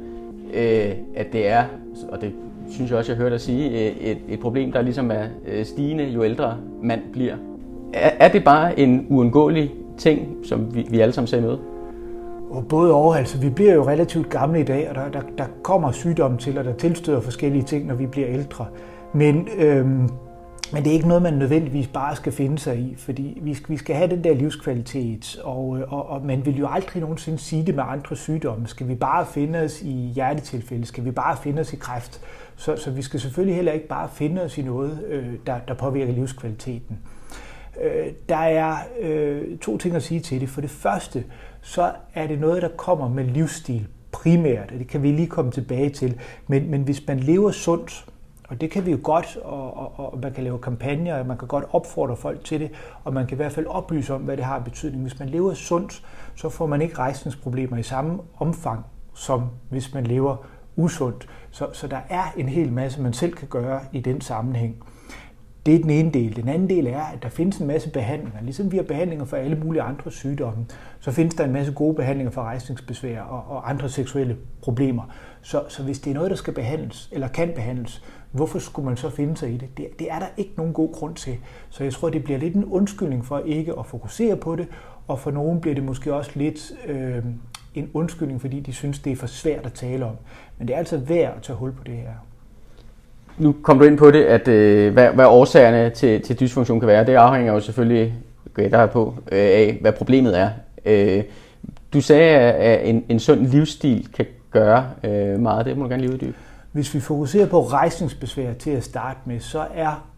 øh, 0.54 0.93
at 1.14 1.32
det 1.32 1.49
er, 1.49 1.64
og 2.08 2.20
det 2.20 2.32
synes 2.70 2.90
jeg 2.90 2.99
også, 2.99 3.12
jeg 3.12 3.16
hørte 3.16 3.32
dig 3.32 3.40
sige, 3.40 3.70
øh, 3.70 3.96
et, 3.96 4.19
et 4.28 4.40
problem, 4.40 4.72
der 4.72 4.82
ligesom 4.82 5.10
er 5.10 5.25
øh, 5.49 5.64
stigende, 5.64 6.04
jo 6.04 6.25
ældre 6.25 6.56
mand 6.82 7.00
bliver. 7.12 7.37
Er, 7.93 8.10
er 8.19 8.28
det 8.28 8.44
bare 8.44 8.81
en 8.81 9.06
uundgåelig 9.10 9.75
ting, 9.99 10.37
som 10.44 10.75
vi, 10.75 10.87
vi 10.90 11.00
alle 11.00 11.12
sammen 11.12 11.26
ser 11.26 11.40
med? 11.40 11.56
Og 12.52 12.69
både 12.69 12.94
og, 12.94 13.19
altså 13.19 13.38
vi 13.38 13.50
bliver 13.50 13.75
jo 13.75 13.87
relativt 13.88 14.31
gamle 14.31 14.60
i 14.60 14.64
dag, 14.64 14.88
og 14.88 14.94
der, 14.94 15.08
der, 15.08 15.22
der 15.38 15.44
kommer 15.62 15.93
sygdomme 15.93 16.38
til, 16.38 16.58
og 16.58 16.64
der 16.64 16.75
tilstøder 16.75 17.20
forskellige 17.20 17.62
ting, 17.62 17.87
når 17.87 17.94
vi 17.94 18.06
bliver 18.06 18.28
ældre. 18.28 18.66
Men, 19.14 19.49
øhm, 19.58 20.10
men 20.72 20.84
det 20.84 20.87
er 20.87 20.93
ikke 20.93 21.08
noget, 21.08 21.22
man 21.22 21.34
nødvendigvis 21.34 21.87
bare 21.87 22.16
skal 22.16 22.32
finde 22.32 22.58
sig 22.58 22.78
i, 22.78 22.94
fordi 22.99 23.38
vi 23.43 23.54
skal, 23.54 23.69
vi 23.69 23.76
skal 23.76 23.96
have 23.96 24.10
den 24.10 24.25
der 24.25 24.34
livskvalitet, 24.34 25.40
og, 25.44 25.78
øh, 25.78 25.93
og, 25.93 26.08
og 26.08 26.26
man 26.26 26.46
vil 26.46 26.58
jo 26.58 26.69
aldrig 26.70 27.00
nogensinde 27.00 27.38
sige 27.38 27.66
det 27.66 27.75
med 27.75 27.84
andre 27.87 28.16
sygdomme. 28.16 28.66
Skal 28.66 28.88
vi 28.88 28.94
bare 28.94 29.26
finde 29.26 29.58
os 29.58 29.82
i 29.82 30.12
hjertetilfælde? 30.14 30.87
Skal 30.87 31.04
vi 31.04 31.10
bare 31.10 31.37
finde 31.37 31.60
os 31.60 31.72
i 31.72 31.76
kræft? 31.76 32.20
Så, 32.56 32.76
så 32.76 32.90
vi 32.90 33.02
skal 33.02 33.20
selvfølgelig 33.20 33.56
heller 33.56 33.72
ikke 33.72 33.88
bare 33.88 34.08
finde 34.12 34.43
os 34.43 34.58
i 34.58 34.62
noget, 34.62 35.04
øh, 35.08 35.26
der, 35.46 35.58
der 35.69 35.75
påvirker 35.75 36.12
livskvaliteten. 36.12 36.99
Øh, 37.82 38.06
der 38.28 38.37
er 38.37 38.76
øh, 39.00 39.58
to 39.58 39.78
ting 39.78 39.96
at 39.96 40.02
sige 40.02 40.20
til 40.20 40.40
det. 40.40 40.49
For 40.49 40.60
det 40.60 40.70
første, 40.70 41.25
så 41.62 41.93
er 42.14 42.26
det 42.26 42.41
noget, 42.41 42.62
der 42.62 42.69
kommer 42.69 43.09
med 43.09 43.25
livsstil 43.25 43.87
primært, 44.12 44.73
og 44.73 44.79
det 44.79 44.88
kan 44.88 45.03
vi 45.03 45.12
lige 45.12 45.26
komme 45.29 45.50
tilbage 45.50 45.91
til. 45.91 46.20
Men, 46.47 46.70
men 46.70 46.82
hvis 46.82 47.06
man 47.09 47.20
lever 47.20 47.50
sundt, 47.50 48.06
og 48.49 48.61
det 48.61 48.70
kan 48.70 48.87
vi 48.87 48.91
jo 48.91 48.99
godt, 49.03 49.37
og, 49.37 49.76
og, 49.76 50.12
og 50.12 50.19
man 50.23 50.32
kan 50.32 50.44
lave 50.44 50.59
kampagner, 50.59 51.19
og 51.19 51.26
man 51.26 51.38
kan 51.38 51.49
godt 51.49 51.64
opfordre 51.70 52.17
folk 52.17 52.44
til 52.44 52.61
det, 52.61 52.70
og 53.05 53.14
man 53.14 53.26
kan 53.26 53.35
i 53.35 53.37
hvert 53.37 53.53
fald 53.53 53.67
oplyse 53.67 54.14
om, 54.14 54.20
hvad 54.20 54.37
det 54.37 54.44
har 54.44 54.59
betydning. 54.59 55.03
Hvis 55.03 55.19
man 55.19 55.29
lever 55.29 55.55
sundt, 55.55 56.03
så 56.35 56.49
får 56.49 56.67
man 56.67 56.82
ikke 56.82 56.99
rejsningsproblemer 56.99 57.76
i 57.76 57.82
samme 57.82 58.19
omfang, 58.38 58.85
som 59.14 59.43
hvis 59.70 59.94
man 59.94 60.05
lever 60.05 60.37
usundt. 60.76 61.29
Så, 61.50 61.69
så 61.73 61.87
der 61.87 62.00
er 62.09 62.25
en 62.37 62.49
hel 62.49 62.73
masse, 62.73 63.03
man 63.03 63.12
selv 63.12 63.32
kan 63.32 63.49
gøre 63.49 63.81
i 63.93 64.00
den 64.00 64.20
sammenhæng. 64.20 64.76
Det 65.67 65.75
er 65.75 65.79
den 65.79 65.91
ene 65.91 66.11
del. 66.11 66.37
Den 66.37 66.49
anden 66.49 66.70
del 66.70 66.87
er, 66.87 67.00
at 67.00 67.23
der 67.23 67.29
findes 67.29 67.59
en 67.59 67.67
masse 67.67 67.91
behandlinger. 67.91 68.43
Ligesom 68.43 68.73
vi 68.73 68.76
har 68.76 68.85
behandlinger 68.85 69.25
for 69.25 69.37
alle 69.37 69.56
mulige 69.56 69.82
andre 69.82 70.11
sygdomme, 70.11 70.67
så 71.00 71.11
findes 71.11 71.35
der 71.35 71.44
en 71.44 71.53
masse 71.53 71.73
gode 71.73 71.94
behandlinger 71.94 72.31
for 72.31 72.43
rejsningsbesvær 72.43 73.20
og, 73.20 73.56
og 73.56 73.70
andre 73.70 73.88
seksuelle 73.88 74.37
problemer. 74.62 75.03
Så, 75.43 75.64
så 75.69 75.82
hvis 75.82 75.99
det 75.99 76.11
er 76.11 76.14
noget, 76.14 76.31
der 76.31 76.37
skal 76.37 76.55
behandles, 76.55 77.09
eller 77.12 77.29
kan 77.29 77.53
behandles, 77.55 78.03
hvorfor 78.32 78.59
skulle 78.59 78.87
man 78.87 78.97
så 78.97 79.11
finde 79.11 79.37
sig 79.37 79.50
i 79.50 79.56
det? 79.56 79.76
det? 79.76 79.99
Det 79.99 80.11
er 80.11 80.19
der 80.19 80.26
ikke 80.37 80.53
nogen 80.56 80.73
god 80.73 80.93
grund 80.93 81.14
til. 81.14 81.37
Så 81.70 81.85
jeg 81.85 81.93
tror, 81.93 82.09
det 82.09 82.25
bliver 82.25 82.38
lidt 82.38 82.55
en 82.55 82.64
undskyldning 82.64 83.25
for 83.25 83.38
ikke 83.38 83.79
at 83.79 83.87
fokusere 83.87 84.37
på 84.37 84.56
det, 84.56 84.69
og 85.09 85.19
for 85.19 85.31
nogen 85.31 85.61
bliver 85.61 85.75
det 85.75 85.85
måske 85.85 86.14
også 86.14 86.31
lidt 86.35 86.73
øh, 86.87 87.25
en 87.75 87.91
undskyldning, 87.94 88.41
fordi 88.41 88.61
de 88.61 88.73
synes, 88.73 88.99
det 88.99 89.12
er 89.12 89.17
for 89.17 89.26
svært 89.26 89.67
at 89.67 89.73
tale 89.73 90.05
om. 90.05 90.17
Men 90.59 90.69
det 90.69 90.75
er 90.75 90.79
altså 90.79 90.99
værd 90.99 91.37
at 91.37 91.43
tage 91.43 91.56
hul 91.56 91.73
på 91.73 91.85
det 91.85 91.94
her. 91.94 92.14
Nu 93.38 93.55
kom 93.62 93.79
du 93.79 93.84
ind 93.84 93.99
på 93.99 94.11
det, 94.11 94.25
at 94.25 94.49
øh, 94.49 94.93
hvad, 94.93 95.08
hvad 95.08 95.25
årsagerne 95.25 95.90
til, 95.90 96.23
til 96.23 96.40
dysfunktion 96.40 96.81
kan 96.81 96.87
være. 96.87 97.06
Det 97.06 97.14
afhænger 97.14 97.52
jo 97.52 97.61
selvfølgelig 97.61 98.14
der 98.56 98.87
på, 98.87 99.14
øh, 99.32 99.38
af, 99.38 99.79
hvad 99.81 99.93
problemet 99.93 100.38
er. 100.38 100.50
Øh, 100.84 101.23
du 101.93 102.00
sagde, 102.00 102.38
at 102.40 102.88
en, 102.88 103.05
en 103.08 103.20
sund 103.20 103.46
livsstil 103.46 104.08
kan 104.14 104.26
gøre 104.50 104.87
øh, 105.05 105.40
meget. 105.40 105.67
Det 105.67 105.76
må 105.76 105.82
du 105.82 105.88
gerne 105.88 106.02
lige 106.02 106.12
uddybe. 106.12 106.34
Hvis 106.73 106.94
vi 106.94 107.00
fokuserer 107.00 107.46
på 107.46 107.61
rejsningsbesvær 107.61 108.52
til 108.52 108.70
at 108.70 108.84
starte 108.84 109.19
med, 109.25 109.40
så 109.40 109.67
er 109.75 110.08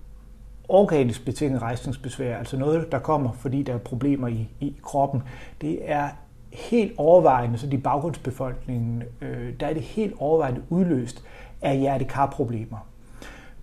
organisk 0.69 1.25
betinget 1.25 1.63
rejsningsbesvær, 1.63 2.37
altså 2.39 2.57
noget, 2.57 2.93
der 2.93 2.99
kommer, 2.99 3.31
fordi 3.33 3.63
der 3.63 3.75
er 3.75 3.79
problemer 3.79 4.29
i, 4.29 4.49
i 4.61 4.77
kroppen, 4.83 5.23
det 5.61 5.79
er 5.85 6.09
helt 6.53 6.93
overvejende, 6.97 7.59
så 7.59 7.67
de 7.67 7.79
baggrundsbefolkningen, 7.79 9.03
øh, 9.21 9.53
der 9.61 9.67
er 9.67 9.73
det 9.73 9.83
helt 9.83 10.15
overvejende 10.19 10.61
udløst 10.71 11.23
af 11.63 11.79
hjertekarproblemer. 11.79 12.87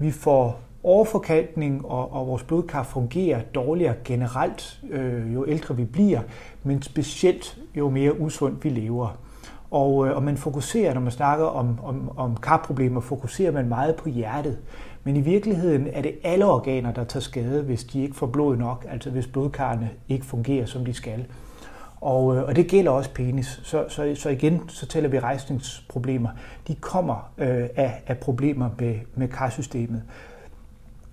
Vi 0.02 0.12
får 0.12 0.60
overforkalkning, 0.84 1.86
og, 1.86 2.14
og 2.14 2.28
vores 2.28 2.44
blodkar 2.44 2.84
fungerer 2.84 3.42
dårligere 3.42 3.96
generelt, 4.04 4.80
øh, 4.90 5.34
jo 5.34 5.46
ældre 5.48 5.76
vi 5.76 5.86
bliver, 5.86 6.22
men 6.64 6.82
specielt 6.82 7.58
jo 7.76 7.90
mere 7.90 8.20
usundt 8.20 8.64
vi 8.64 8.70
lever. 8.70 9.18
Og, 9.72 10.08
øh, 10.08 10.16
og 10.16 10.24
man 10.24 10.38
fokuserer, 10.38 10.94
når 10.94 11.02
man 11.02 11.12
snakker 11.12 11.46
om, 11.46 11.80
om, 11.84 12.18
om 12.18 12.36
karproblemer, 12.36 13.02
fokuserer 13.02 13.52
man 13.52 13.68
meget 13.68 13.96
på 13.96 14.10
hjertet. 14.10 14.58
Men 15.04 15.16
i 15.16 15.22
virkeligheden 15.22 15.88
er 15.94 16.02
det 16.02 16.14
alle 16.24 16.46
organer, 16.46 16.94
der 16.94 17.04
tager 17.04 17.22
skade, 17.22 17.64
hvis 17.64 17.84
de 17.84 18.02
ikke 18.02 18.16
får 18.16 18.28
blod 18.28 18.58
nok, 18.58 18.86
altså 18.90 19.10
hvis 19.10 19.28
blodkarrene 19.28 19.90
ikke 20.10 20.26
fungerer, 20.26 20.66
som 20.66 20.86
de 20.86 20.94
skal. 20.94 21.26
Og, 22.02 22.36
øh, 22.36 22.44
og 22.44 22.56
det 22.56 22.68
gælder 22.68 22.92
også 22.92 23.14
penis. 23.14 23.62
Så, 23.64 23.86
så, 23.90 24.16
så 24.16 24.30
igen, 24.30 24.70
så 24.70 24.86
tæller 24.86 25.10
vi 25.10 25.20
rejsningsproblemer. 25.20 26.30
De 26.68 26.76
kommer 26.76 27.32
øh, 27.38 27.70
af, 27.76 28.04
af 28.08 28.18
problemer 28.18 28.70
med, 28.80 28.96
med 29.16 29.28
karsystemet. 29.28 30.04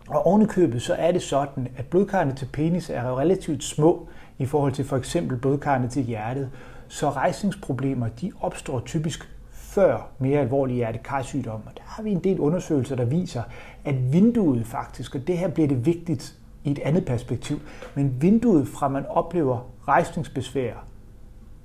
Og 0.08 0.26
ovenikøbet, 0.26 0.82
så 0.82 0.94
er 0.94 1.12
det 1.12 1.22
sådan, 1.22 1.68
at 1.76 1.86
blodkarrene 1.86 2.34
til 2.34 2.48
penis 2.52 2.90
er 2.90 3.18
relativt 3.18 3.64
små 3.64 4.08
i 4.38 4.46
forhold 4.46 4.72
til 4.72 4.84
for 4.84 4.96
eksempel 4.96 5.38
blodkarrene 5.38 5.88
til 5.88 6.02
hjertet. 6.02 6.50
Så 6.88 7.10
rejsningsproblemer, 7.10 8.08
de 8.08 8.32
opstår 8.40 8.80
typisk 8.80 9.28
før 9.52 10.08
mere 10.18 10.40
alvorlige 10.40 10.76
hjertekarsygdomme. 10.76 11.66
Og 11.66 11.72
der 11.74 11.82
har 11.86 12.02
vi 12.02 12.10
en 12.10 12.24
del 12.24 12.40
undersøgelser, 12.40 12.96
der 12.96 13.04
viser, 13.04 13.42
at 13.84 14.12
vinduet 14.12 14.66
faktisk, 14.66 15.14
og 15.14 15.26
det 15.26 15.38
her 15.38 15.48
bliver 15.48 15.68
det 15.68 15.86
vigtigt 15.86 16.34
i 16.64 16.70
et 16.70 16.78
andet 16.78 17.04
perspektiv, 17.04 17.60
men 17.94 18.22
vinduet 18.22 18.68
fra 18.68 18.88
man 18.88 19.06
oplever 19.06 19.70
rejsningsbesvær, 19.88 20.72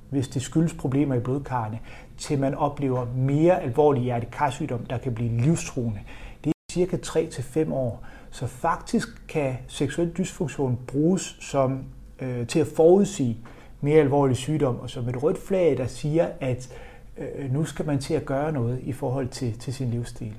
hvis 0.10 0.28
det 0.28 0.42
skyldes 0.42 0.74
problemer 0.74 1.16
i 1.16 1.20
blodkarrene, 1.20 1.80
til 2.18 2.40
man 2.40 2.56
oplever 2.56 3.06
mere 3.16 3.62
alvorlig 3.62 4.04
hjertekarsygdom, 4.04 4.86
der 4.86 4.98
kan 4.98 5.14
blive 5.14 5.42
livstruende. 5.42 6.00
Det 6.44 6.50
er 6.50 6.74
cirka 6.74 6.98
3-5 6.98 7.74
år. 7.74 8.04
Så 8.32 8.48
faktisk 8.48 9.28
kan 9.28 9.54
seksuel 9.68 10.12
dysfunktion 10.18 10.80
bruges 10.88 11.38
som, 11.40 11.84
øh, 12.20 12.48
til 12.48 12.60
at 12.60 12.68
forudsige 12.76 13.38
mere 13.82 14.00
alvorlig 14.00 14.38
sygdom, 14.38 14.80
og 14.80 14.90
som 14.90 15.10
et 15.10 15.24
rødt 15.24 15.38
flag, 15.48 15.78
der 15.78 15.88
siger, 15.88 16.28
at 16.40 16.74
øh, 17.18 17.54
nu 17.54 17.66
skal 17.66 17.86
man 17.86 18.00
til 18.00 18.14
at 18.14 18.26
gøre 18.26 18.52
noget 18.52 18.80
i 18.84 18.92
forhold 18.92 19.28
til, 19.28 19.60
til 19.60 19.74
sin 19.74 19.90
livsstil. 19.90 20.34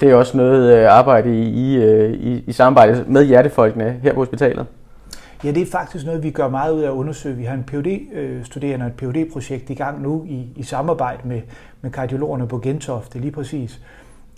Det 0.00 0.10
er 0.10 0.14
også 0.14 0.36
noget 0.36 0.76
øh, 0.76 0.92
arbejde 0.92 1.38
i, 1.38 1.48
i, 1.48 1.76
øh, 1.76 2.12
i, 2.12 2.44
i 2.46 2.52
samarbejde 2.52 3.04
med 3.08 3.24
hjertefolkene 3.24 4.00
her 4.02 4.14
på 4.14 4.20
hospitalet. 4.20 4.66
Ja, 5.44 5.50
det 5.50 5.62
er 5.62 5.66
faktisk 5.66 6.06
noget, 6.06 6.22
vi 6.22 6.30
gør 6.30 6.48
meget 6.48 6.72
ud 6.72 6.80
af 6.80 6.86
at 6.86 6.92
undersøge. 6.92 7.36
Vi 7.36 7.44
har 7.44 7.54
en 7.54 7.64
phd 7.64 7.86
øh, 8.12 8.44
studerende 8.44 8.86
og 8.86 8.90
et 8.90 8.96
phd 8.96 9.32
projekt 9.32 9.70
i 9.70 9.74
gang 9.74 10.02
nu 10.02 10.24
i, 10.24 10.52
i 10.56 10.62
samarbejde 10.62 11.28
med, 11.28 11.42
med 11.80 11.90
kardiologerne 11.90 12.48
på 12.48 12.58
Gentofte, 12.58 13.18
lige 13.18 13.32
præcis, 13.32 13.80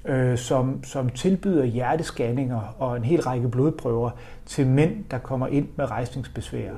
øh, 0.04 0.38
som, 0.38 0.84
som 0.84 1.08
tilbyder 1.08 1.64
hjertescanninger 1.64 2.76
og 2.78 2.96
en 2.96 3.04
hel 3.04 3.20
række 3.20 3.48
blodprøver 3.48 4.10
til 4.46 4.66
mænd, 4.66 5.04
der 5.10 5.18
kommer 5.18 5.46
ind 5.46 5.68
med 5.76 5.90
rejsningsbesvær. 5.90 6.70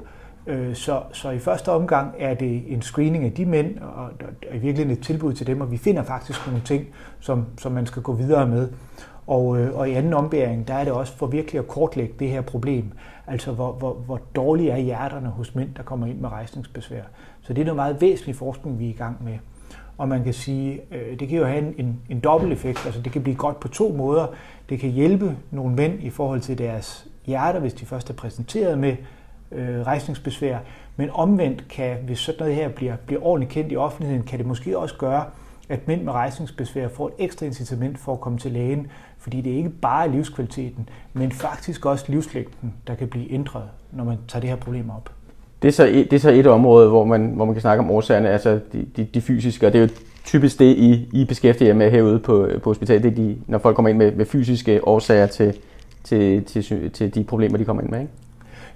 Øh, 0.47 0.75
så, 0.75 1.03
så 1.13 1.31
i 1.31 1.39
første 1.39 1.69
omgang 1.69 2.15
er 2.19 2.35
det 2.35 2.73
en 2.73 2.83
screening 2.83 3.25
af 3.25 3.33
de 3.33 3.47
mænd, 3.47 3.79
og, 3.79 4.05
og 4.05 4.57
i 4.57 4.59
virkeligheden 4.59 4.91
et 4.91 5.05
tilbud 5.05 5.33
til 5.33 5.47
dem, 5.47 5.61
og 5.61 5.71
vi 5.71 5.77
finder 5.77 6.03
faktisk 6.03 6.47
nogle 6.47 6.63
ting, 6.65 6.87
som, 7.21 7.47
som 7.59 7.73
man 7.73 7.87
skal 7.87 8.03
gå 8.03 8.13
videre 8.13 8.49
med. 8.49 8.69
Og, 9.33 9.59
øh, 9.59 9.79
og 9.79 9.91
i 9.91 9.93
anden 9.93 10.15
ombæring, 10.15 10.69
der 10.69 10.75
er 10.75 10.85
det 10.85 10.93
også 10.93 11.13
for 11.13 11.27
virkelig 11.27 11.59
at 11.59 11.69
kortlægge 11.69 12.15
det 12.19 12.29
her 12.29 12.41
problem. 12.41 12.93
Altså, 13.27 13.53
hvor, 13.53 13.73
hvor, 13.73 13.95
hvor 13.95 14.21
dårlige 14.37 14.71
er 14.71 14.79
hjerterne 14.79 15.29
hos 15.29 15.55
mænd, 15.55 15.75
der 15.77 15.83
kommer 15.83 16.07
ind 16.07 16.19
med 16.19 16.29
rejsningsbesvær. 16.29 17.03
Så 17.43 17.53
det 17.53 17.61
er 17.61 17.65
noget 17.65 17.77
meget 17.77 18.01
væsentlig 18.01 18.37
forskning, 18.37 18.79
vi 18.79 18.85
er 18.85 18.91
i 18.91 18.97
gang 18.99 19.25
med. 19.25 19.39
Og 19.99 20.09
man 20.09 20.25
kan 20.25 20.33
sige, 20.33 20.81
øh, 20.91 21.21
det 21.21 21.29
kan 21.29 21.39
jo 21.39 21.45
have 21.45 21.59
en, 21.59 21.75
en, 21.79 22.01
en 22.09 22.21
dobbelt 22.21 22.53
effekt. 22.53 22.87
Altså, 22.87 23.01
det 23.01 23.13
kan 23.13 23.23
blive 23.23 23.37
godt 23.37 23.61
på 23.61 23.69
to 23.69 23.93
måder. 23.97 24.27
Det 24.69 24.81
kan 24.81 24.91
hjælpe 24.91 25.37
nogle 25.51 25.75
mænd 25.75 26.03
i 26.03 26.11
forhold 26.11 26.41
til 26.41 26.59
deres 26.59 27.07
hjerter, 27.27 27.61
hvis 27.61 27.75
de 27.75 27.87
først 27.87 28.11
er 28.11 28.15
præsenteret 28.15 28.79
med 28.79 28.97
øh, 29.53 29.81
rejsningsbesvær. 29.81 30.59
Men 30.97 31.11
omvendt 31.11 31.69
kan, 31.69 31.97
hvis 32.05 32.19
sådan 32.19 32.39
noget 32.39 32.55
her 32.55 32.69
bliver, 32.69 32.97
bliver 33.07 33.23
ordentligt 33.23 33.53
kendt 33.53 33.73
i 33.73 33.77
offentligheden, 33.77 34.23
kan 34.23 34.39
det 34.39 34.47
måske 34.47 34.79
også 34.79 34.95
gøre, 34.99 35.25
at 35.73 35.89
mænd 35.89 36.03
med 36.03 36.13
rejsningsbesvær 36.13 36.89
får 36.89 37.07
et 37.07 37.13
ekstra 37.19 37.47
incitament 37.47 37.99
for 37.99 38.13
at 38.13 38.21
komme 38.21 38.39
til 38.39 38.53
lægen, 38.53 38.87
fordi 39.19 39.41
det 39.41 39.51
ikke 39.51 39.69
bare 39.69 40.07
er 40.07 40.11
livskvaliteten, 40.11 40.89
men 41.13 41.33
faktisk 41.33 41.87
også 41.87 42.05
livslængden, 42.09 42.75
der 42.87 42.95
kan 42.95 43.09
blive 43.09 43.33
ændret, 43.33 43.63
når 43.93 44.05
man 44.05 44.17
tager 44.29 44.41
det 44.41 44.51
her 44.51 44.57
problem 44.57 44.91
op. 44.91 45.11
Det 45.63 45.69
er 45.69 45.73
så 45.73 45.87
et, 45.87 46.11
det 46.11 46.17
er 46.17 46.21
så 46.21 46.31
et 46.31 46.47
område, 46.47 46.89
hvor 46.89 47.05
man, 47.05 47.27
hvor 47.27 47.45
man 47.45 47.55
kan 47.55 47.61
snakke 47.61 47.85
om 47.85 47.91
årsagerne, 47.91 48.29
altså 48.31 48.61
de, 48.73 48.87
de, 48.97 49.05
de 49.05 49.21
fysiske, 49.21 49.67
og 49.67 49.73
det 49.73 49.79
er 49.79 49.83
jo 49.83 49.89
typisk 50.25 50.59
det, 50.59 50.77
I, 50.77 51.09
I 51.13 51.25
beskæftiger 51.25 51.75
med 51.75 51.91
herude 51.91 52.19
på, 52.19 52.49
på 52.63 52.71
hospitalet, 52.71 53.03
det 53.03 53.11
er 53.11 53.15
de, 53.15 53.37
når 53.47 53.59
folk 53.59 53.77
kommer 53.77 53.89
ind 53.89 53.99
med, 53.99 54.13
med 54.13 54.27
fysiske 54.27 54.89
årsager 54.89 55.27
til, 55.27 55.55
til, 56.05 56.45
til, 56.45 56.91
til 56.91 57.15
de 57.15 57.25
problemer, 57.25 57.59
de 57.59 57.65
kommer 57.65 57.83
ind 57.83 57.91
med, 57.91 58.01
ikke? 58.01 58.13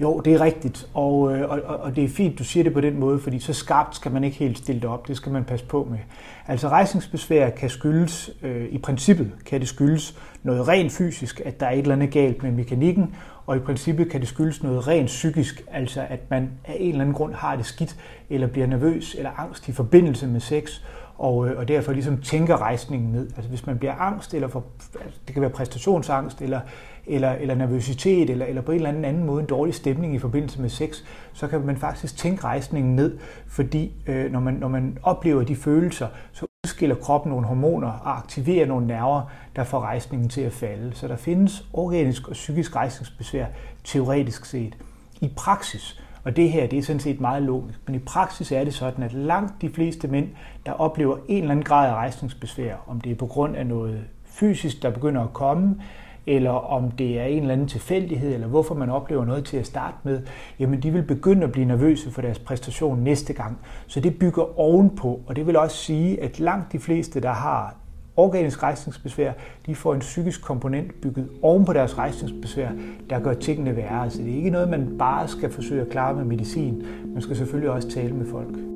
Jo, 0.01 0.21
det 0.21 0.35
er 0.35 0.41
rigtigt, 0.41 0.83
øh, 0.83 0.97
og, 0.97 1.21
og, 1.65 1.77
og 1.77 1.97
det 1.97 2.05
er 2.05 2.09
fint, 2.09 2.39
du 2.39 2.45
siger 2.45 2.65
det 2.65 2.73
på 2.73 2.81
den 2.81 3.01
måde, 3.01 3.21
fordi 3.21 3.39
så 3.39 3.53
skarpt 3.53 3.97
skal 3.97 4.13
man 4.13 4.25
ikke 4.25 4.37
helt 4.37 4.59
stille 4.59 4.81
det 4.81 4.91
op, 4.91 5.09
det 5.09 5.17
skal 5.17 5.33
man 5.33 5.45
passe 5.45 5.67
på 5.67 5.89
med. 5.91 5.99
Altså 6.47 6.69
rejsningsbesvær 6.69 7.51
kan 7.51 7.71
skyldes, 7.71 8.31
øh, 8.43 8.67
i 8.71 8.79
princippet 8.79 9.33
kan 9.47 9.61
det 9.61 9.69
skyldes 9.69 10.19
noget 10.43 10.69
rent 10.69 10.93
fysisk, 10.93 11.41
at 11.45 11.61
der 11.61 11.67
er 11.67 11.71
et 11.71 11.79
eller 11.79 11.95
andet 11.95 12.11
galt 12.11 12.43
med 12.43 12.53
mekanikken, 12.53 13.15
og 13.47 13.57
i 13.57 13.61
princippet 13.61 14.11
kan 14.11 14.21
det 14.21 14.29
skyldes 14.29 14.63
noget 14.63 14.89
rent 14.89 15.07
psykisk, 15.07 15.65
altså 15.73 16.07
at 16.09 16.21
man 16.31 16.51
af 16.65 16.77
en 16.79 16.89
eller 16.89 17.01
anden 17.01 17.15
grund 17.15 17.35
har 17.35 17.57
det 17.57 17.67
skidt, 17.67 17.97
eller 18.31 18.47
bliver 18.47 18.67
nervøs 18.67 19.15
eller 19.15 19.31
angst 19.41 19.69
i 19.69 19.73
forbindelse 19.73 20.27
med 20.27 20.41
sex, 20.41 20.81
og, 21.19 21.49
øh, 21.49 21.59
og 21.59 21.69
derfor 21.69 21.93
ligesom 21.93 22.21
tænker 22.21 22.57
rejsningen 22.57 23.13
ned. 23.13 23.31
Altså 23.37 23.49
hvis 23.49 23.67
man 23.67 23.79
bliver 23.79 23.95
angst, 23.95 24.35
eller 24.35 24.49
for, 24.49 24.65
altså 25.05 25.21
det 25.27 25.35
kan 25.35 25.43
være 25.43 25.51
præstationsangst, 25.51 26.43
eller, 26.43 26.61
eller, 27.07 27.33
eller 27.33 27.55
nervøsitet, 27.55 28.31
eller, 28.31 28.47
eller 28.47 28.63
på 28.63 28.73
en 28.73 28.77
eller 28.77 28.89
anden 28.89 29.05
anden 29.05 29.25
måde 29.25 29.41
en 29.41 29.47
dårlig 29.47 29.75
stemning 29.75 30.15
i 30.15 30.19
forbindelse 30.19 30.61
med 30.61 30.69
sex, 30.69 30.97
så 31.33 31.49
kan 31.49 31.61
man 31.61 31.77
faktisk 31.77 32.17
tænke 32.17 32.45
rejsningen 32.45 32.97
ned, 32.97 33.19
fordi 33.47 33.93
øh, 34.07 34.33
når, 34.33 34.41
man, 34.41 34.55
når 34.55 34.69
man 34.69 34.99
oplever 35.03 35.43
de 35.43 35.57
følelser, 35.57 36.09
så 36.33 36.47
udskiller 36.65 36.97
kroppen 36.97 37.31
nogle 37.31 37.47
hormoner 37.47 37.89
og 37.89 38.17
aktiverer 38.19 38.67
nogle 38.67 38.87
nerver, 38.87 39.23
der 39.57 39.65
får 39.65 39.81
rejsningen 39.81 40.29
til 40.29 40.41
at 40.41 40.53
falde. 40.53 40.95
Så 40.95 41.09
der 41.09 41.17
findes 41.17 41.65
organisk 41.73 42.29
og 42.29 42.33
psykisk 42.33 42.77
rejsningsbesvær 42.77 43.47
teoretisk 43.85 44.45
set. 44.45 44.77
I 45.21 45.33
praksis, 45.37 46.03
og 46.27 46.37
det 46.37 46.51
her 46.51 46.67
det 46.67 46.79
er 46.79 46.83
sådan 46.83 47.01
set 47.01 47.21
meget 47.21 47.43
logisk, 47.43 47.81
men 47.87 47.95
i 47.95 47.99
praksis 47.99 48.53
er 48.53 48.65
det 48.65 48.75
sådan, 48.75 49.05
at 49.05 49.13
langt 49.13 49.63
de 49.63 49.71
fleste 49.71 50.09
mænd, 50.09 50.29
der 50.67 50.73
oplever 50.73 51.17
en 51.29 51.43
eller 51.43 51.51
anden 51.51 51.65
grad 51.65 51.89
af 51.89 51.95
rejsningsbesvær, 51.95 52.75
om 52.87 53.01
det 53.01 53.13
er 53.13 53.17
på 53.17 53.27
grund 53.27 53.57
af 53.57 53.67
noget 53.67 54.05
fysisk, 54.25 54.83
der 54.83 54.91
begynder 54.91 55.23
at 55.23 55.33
komme, 55.33 55.81
eller 56.27 56.51
om 56.51 56.91
det 56.91 57.21
er 57.21 57.25
en 57.25 57.41
eller 57.41 57.53
anden 57.53 57.69
tilfældighed, 57.69 58.35
eller 58.35 58.47
hvorfor 58.47 58.75
man 58.75 58.91
oplever 58.91 59.25
noget 59.25 59.45
til 59.45 59.57
at 59.57 59.67
starte 59.67 59.97
med, 60.03 60.23
jamen 60.59 60.83
de 60.83 60.91
vil 60.91 61.03
begynde 61.03 61.45
at 61.45 61.53
blive 61.53 61.67
nervøse 61.67 62.11
for 62.11 62.23
deres 62.23 62.39
præstation 62.39 62.99
næste 62.99 63.33
gang. 63.33 63.59
Så 63.87 64.01
det 64.01 64.19
bygger 64.19 64.61
ovenpå, 64.61 65.21
og 65.27 65.37
det 65.37 65.47
vil 65.47 65.57
også 65.57 65.77
sige, 65.77 66.23
at 66.23 66.41
langt 66.41 66.73
de 66.73 66.79
fleste, 66.79 67.21
der 67.21 67.33
har 67.33 67.77
organisk 68.17 68.63
rejsningsbesvær, 68.63 69.33
de 69.67 69.75
får 69.75 69.95
en 69.95 70.01
psykisk 70.01 70.43
komponent 70.43 71.01
bygget 71.01 71.29
oven 71.43 71.65
på 71.65 71.73
deres 71.73 71.99
rejsningsbesvær, 71.99 72.69
der 73.11 73.21
gør 73.21 73.35
tingene 73.35 73.77
værre. 73.77 74.11
Så 74.11 74.19
det 74.19 74.33
er 74.33 74.37
ikke 74.37 74.51
noget, 74.51 74.69
man 74.69 74.99
bare 74.99 75.29
skal 75.29 75.51
forsøge 75.51 75.81
at 75.81 75.89
klare 75.89 76.15
med 76.15 76.25
medicin. 76.25 76.83
Man 77.07 77.23
skal 77.23 77.37
selvfølgelig 77.37 77.71
også 77.71 77.91
tale 77.91 78.15
med 78.15 78.27
folk. 78.27 78.76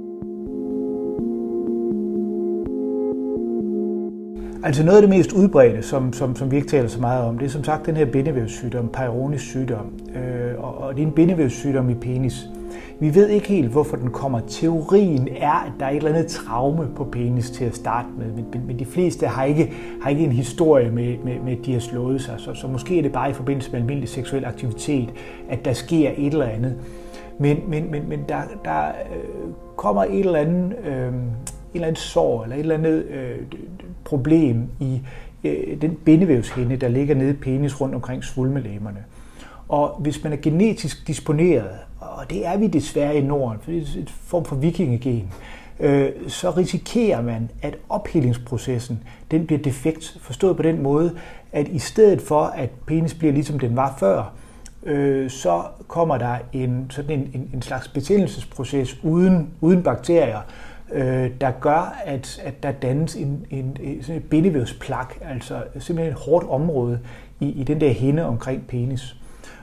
Altså 4.63 4.85
noget 4.85 4.97
af 4.97 5.03
det 5.03 5.11
mest 5.11 5.33
udbredte, 5.33 5.83
som, 5.83 6.13
som, 6.13 6.37
som 6.37 6.51
vi 6.51 6.57
ikke 6.57 6.69
taler 6.69 6.89
så 6.89 7.01
meget 7.01 7.25
om, 7.25 7.39
det 7.39 7.47
er 7.47 7.51
som 7.51 7.65
sagt 7.65 7.87
den 7.87 7.97
her 7.97 8.05
bindevævssygdom, 8.05 8.91
Peyronie's 8.97 9.39
sygdom. 9.39 9.93
Øh, 10.15 10.65
og, 10.65 10.79
og 10.79 10.95
det 10.95 11.03
er 11.03 11.07
en 11.07 11.13
bindevævssygdom 11.13 11.91
i 11.91 11.95
penis. 11.95 12.49
Vi 13.01 13.15
ved 13.15 13.29
ikke 13.29 13.49
helt, 13.49 13.69
hvorfor 13.71 13.97
den 13.97 14.11
kommer. 14.11 14.41
Teorien 14.49 15.29
er, 15.37 15.65
at 15.67 15.73
der 15.81 15.87
er 15.87 15.91
et 15.91 15.97
eller 15.97 16.11
andet 16.11 16.27
traume 16.27 16.89
på 16.97 17.05
penis 17.05 17.51
til 17.51 17.65
at 17.65 17.75
starte 17.75 18.09
med, 18.19 18.27
men, 18.27 18.45
men, 18.53 18.67
men 18.67 18.79
de 18.79 18.85
fleste 18.85 19.27
har 19.27 19.45
ikke, 19.45 19.73
har 20.03 20.11
ikke 20.11 20.25
en 20.25 20.33
historie 20.33 20.91
med, 20.91 21.19
med, 21.25 21.41
med, 21.45 21.53
at 21.53 21.67
de 21.67 21.73
har 21.73 21.81
slået 21.81 22.23
sig. 22.23 22.35
Så, 22.39 22.55
så 22.55 22.67
måske 22.67 22.99
er 22.99 23.03
det 23.03 23.13
bare 23.13 23.31
i 23.31 23.33
forbindelse 23.33 23.71
med 23.73 23.81
almindelig 23.81 24.09
seksuel 24.09 24.45
aktivitet, 24.45 25.09
at 25.51 25.65
der 25.65 25.73
sker 25.73 26.11
et 26.17 26.33
eller 26.33 26.47
andet. 26.47 26.77
Men, 27.39 27.59
men, 27.69 27.91
men, 27.91 28.09
men 28.09 28.21
der, 28.29 28.41
der 28.65 28.85
øh, 28.87 29.53
kommer 29.77 30.05
et 30.05 30.19
eller 30.19 30.39
andet, 30.39 30.75
øh, 30.87 30.95
et 30.95 31.13
eller 31.75 31.87
andet 31.87 32.03
sår, 32.03 32.43
eller 32.43 32.57
et 32.57 32.61
eller 32.61 32.75
andet 32.75 33.05
øh, 33.05 33.39
problem 34.05 34.69
i 34.81 35.01
øh, 35.45 35.81
den 35.81 35.95
bindevævshinde, 36.05 36.77
der 36.77 36.89
ligger 36.89 37.15
nede 37.15 37.31
i 37.31 37.33
penis 37.33 37.81
rundt 37.81 37.95
omkring 37.95 38.25
svulmelæmerne. 38.25 39.05
Og 39.69 39.97
hvis 39.99 40.25
man 40.25 40.33
er 40.33 40.37
genetisk 40.37 41.07
disponeret, 41.07 41.71
og 42.01 42.31
det 42.31 42.47
er 42.47 42.57
vi 42.57 42.67
desværre 42.67 43.17
i 43.17 43.21
Norden, 43.21 43.59
for 43.61 43.71
det 43.71 43.83
er 43.97 44.03
et 44.03 44.11
form 44.11 44.45
for 44.45 44.57
vikingegen, 44.57 45.33
øh, 45.81 46.11
så 46.29 46.51
risikerer 46.51 47.23
man, 47.23 47.51
at 47.63 47.77
ophelingsprocessen 47.89 49.03
den 49.31 49.47
bliver 49.47 49.63
defekt, 49.63 50.19
forstået 50.21 50.57
på 50.57 50.63
den 50.63 50.83
måde, 50.83 51.17
at 51.53 51.69
i 51.69 51.79
stedet 51.79 52.23
for, 52.23 52.41
at 52.41 52.71
penis 52.87 53.15
bliver 53.15 53.33
ligesom 53.33 53.59
den 53.59 53.77
var 53.77 53.97
før, 53.99 54.33
øh, 54.83 55.31
så 55.31 55.63
kommer 55.89 56.19
der 56.19 56.37
en, 56.53 56.87
sådan 56.91 57.21
en, 57.21 57.31
en, 57.35 57.51
en 57.55 57.63
slags 57.63 57.89
betændelsesproces 57.89 59.05
uden, 59.05 59.51
uden 59.61 59.83
bakterier, 59.83 60.41
øh, 60.93 61.31
der 61.41 61.51
gør, 61.51 61.99
at, 62.05 62.41
at 62.45 62.63
der 62.63 62.73
dannes 62.73 63.17
en, 63.17 63.47
en, 63.51 63.77
en, 63.81 64.03
sådan 64.03 64.17
et 64.17 64.31
bindevævsplak, 64.31 65.15
altså 65.21 65.63
simpelthen 65.79 66.15
et 66.15 66.21
hårdt 66.21 66.49
område 66.49 67.01
i, 67.41 67.49
i 67.49 67.65
den 67.65 67.81
der 67.81 67.91
hinde 67.91 68.25
omkring 68.25 68.67
penis. 68.67 69.17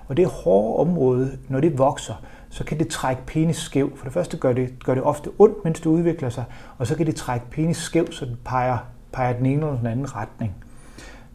Og 0.08 0.18
det 0.18 0.28
hårde 0.28 0.80
område, 0.80 1.38
når 1.48 1.60
det 1.60 1.78
vokser, 1.78 2.24
så 2.50 2.64
kan 2.64 2.80
det 2.80 2.88
trække 2.88 3.22
penis 3.26 3.58
skæv. 3.58 3.98
For 3.98 4.04
det 4.04 4.14
første 4.14 4.38
gør 4.38 4.54
det, 4.54 4.84
gør 4.84 4.94
det 4.94 5.04
ofte 5.04 5.30
ondt, 5.40 5.64
mens 5.64 5.80
det 5.80 5.86
udvikler 5.86 6.30
sig, 6.30 6.44
og 6.78 6.88
så 6.88 6.96
kan 6.96 7.06
det 7.06 7.16
trække 7.16 7.46
penis 7.52 7.78
skæv, 7.78 8.12
så 8.12 8.26
den 8.26 8.38
peger, 8.46 8.78
peger 9.12 9.34
den 9.34 9.46
ene 9.46 9.66
eller 9.66 9.78
den 9.78 9.88
anden 9.88 10.16
retning. 10.16 10.56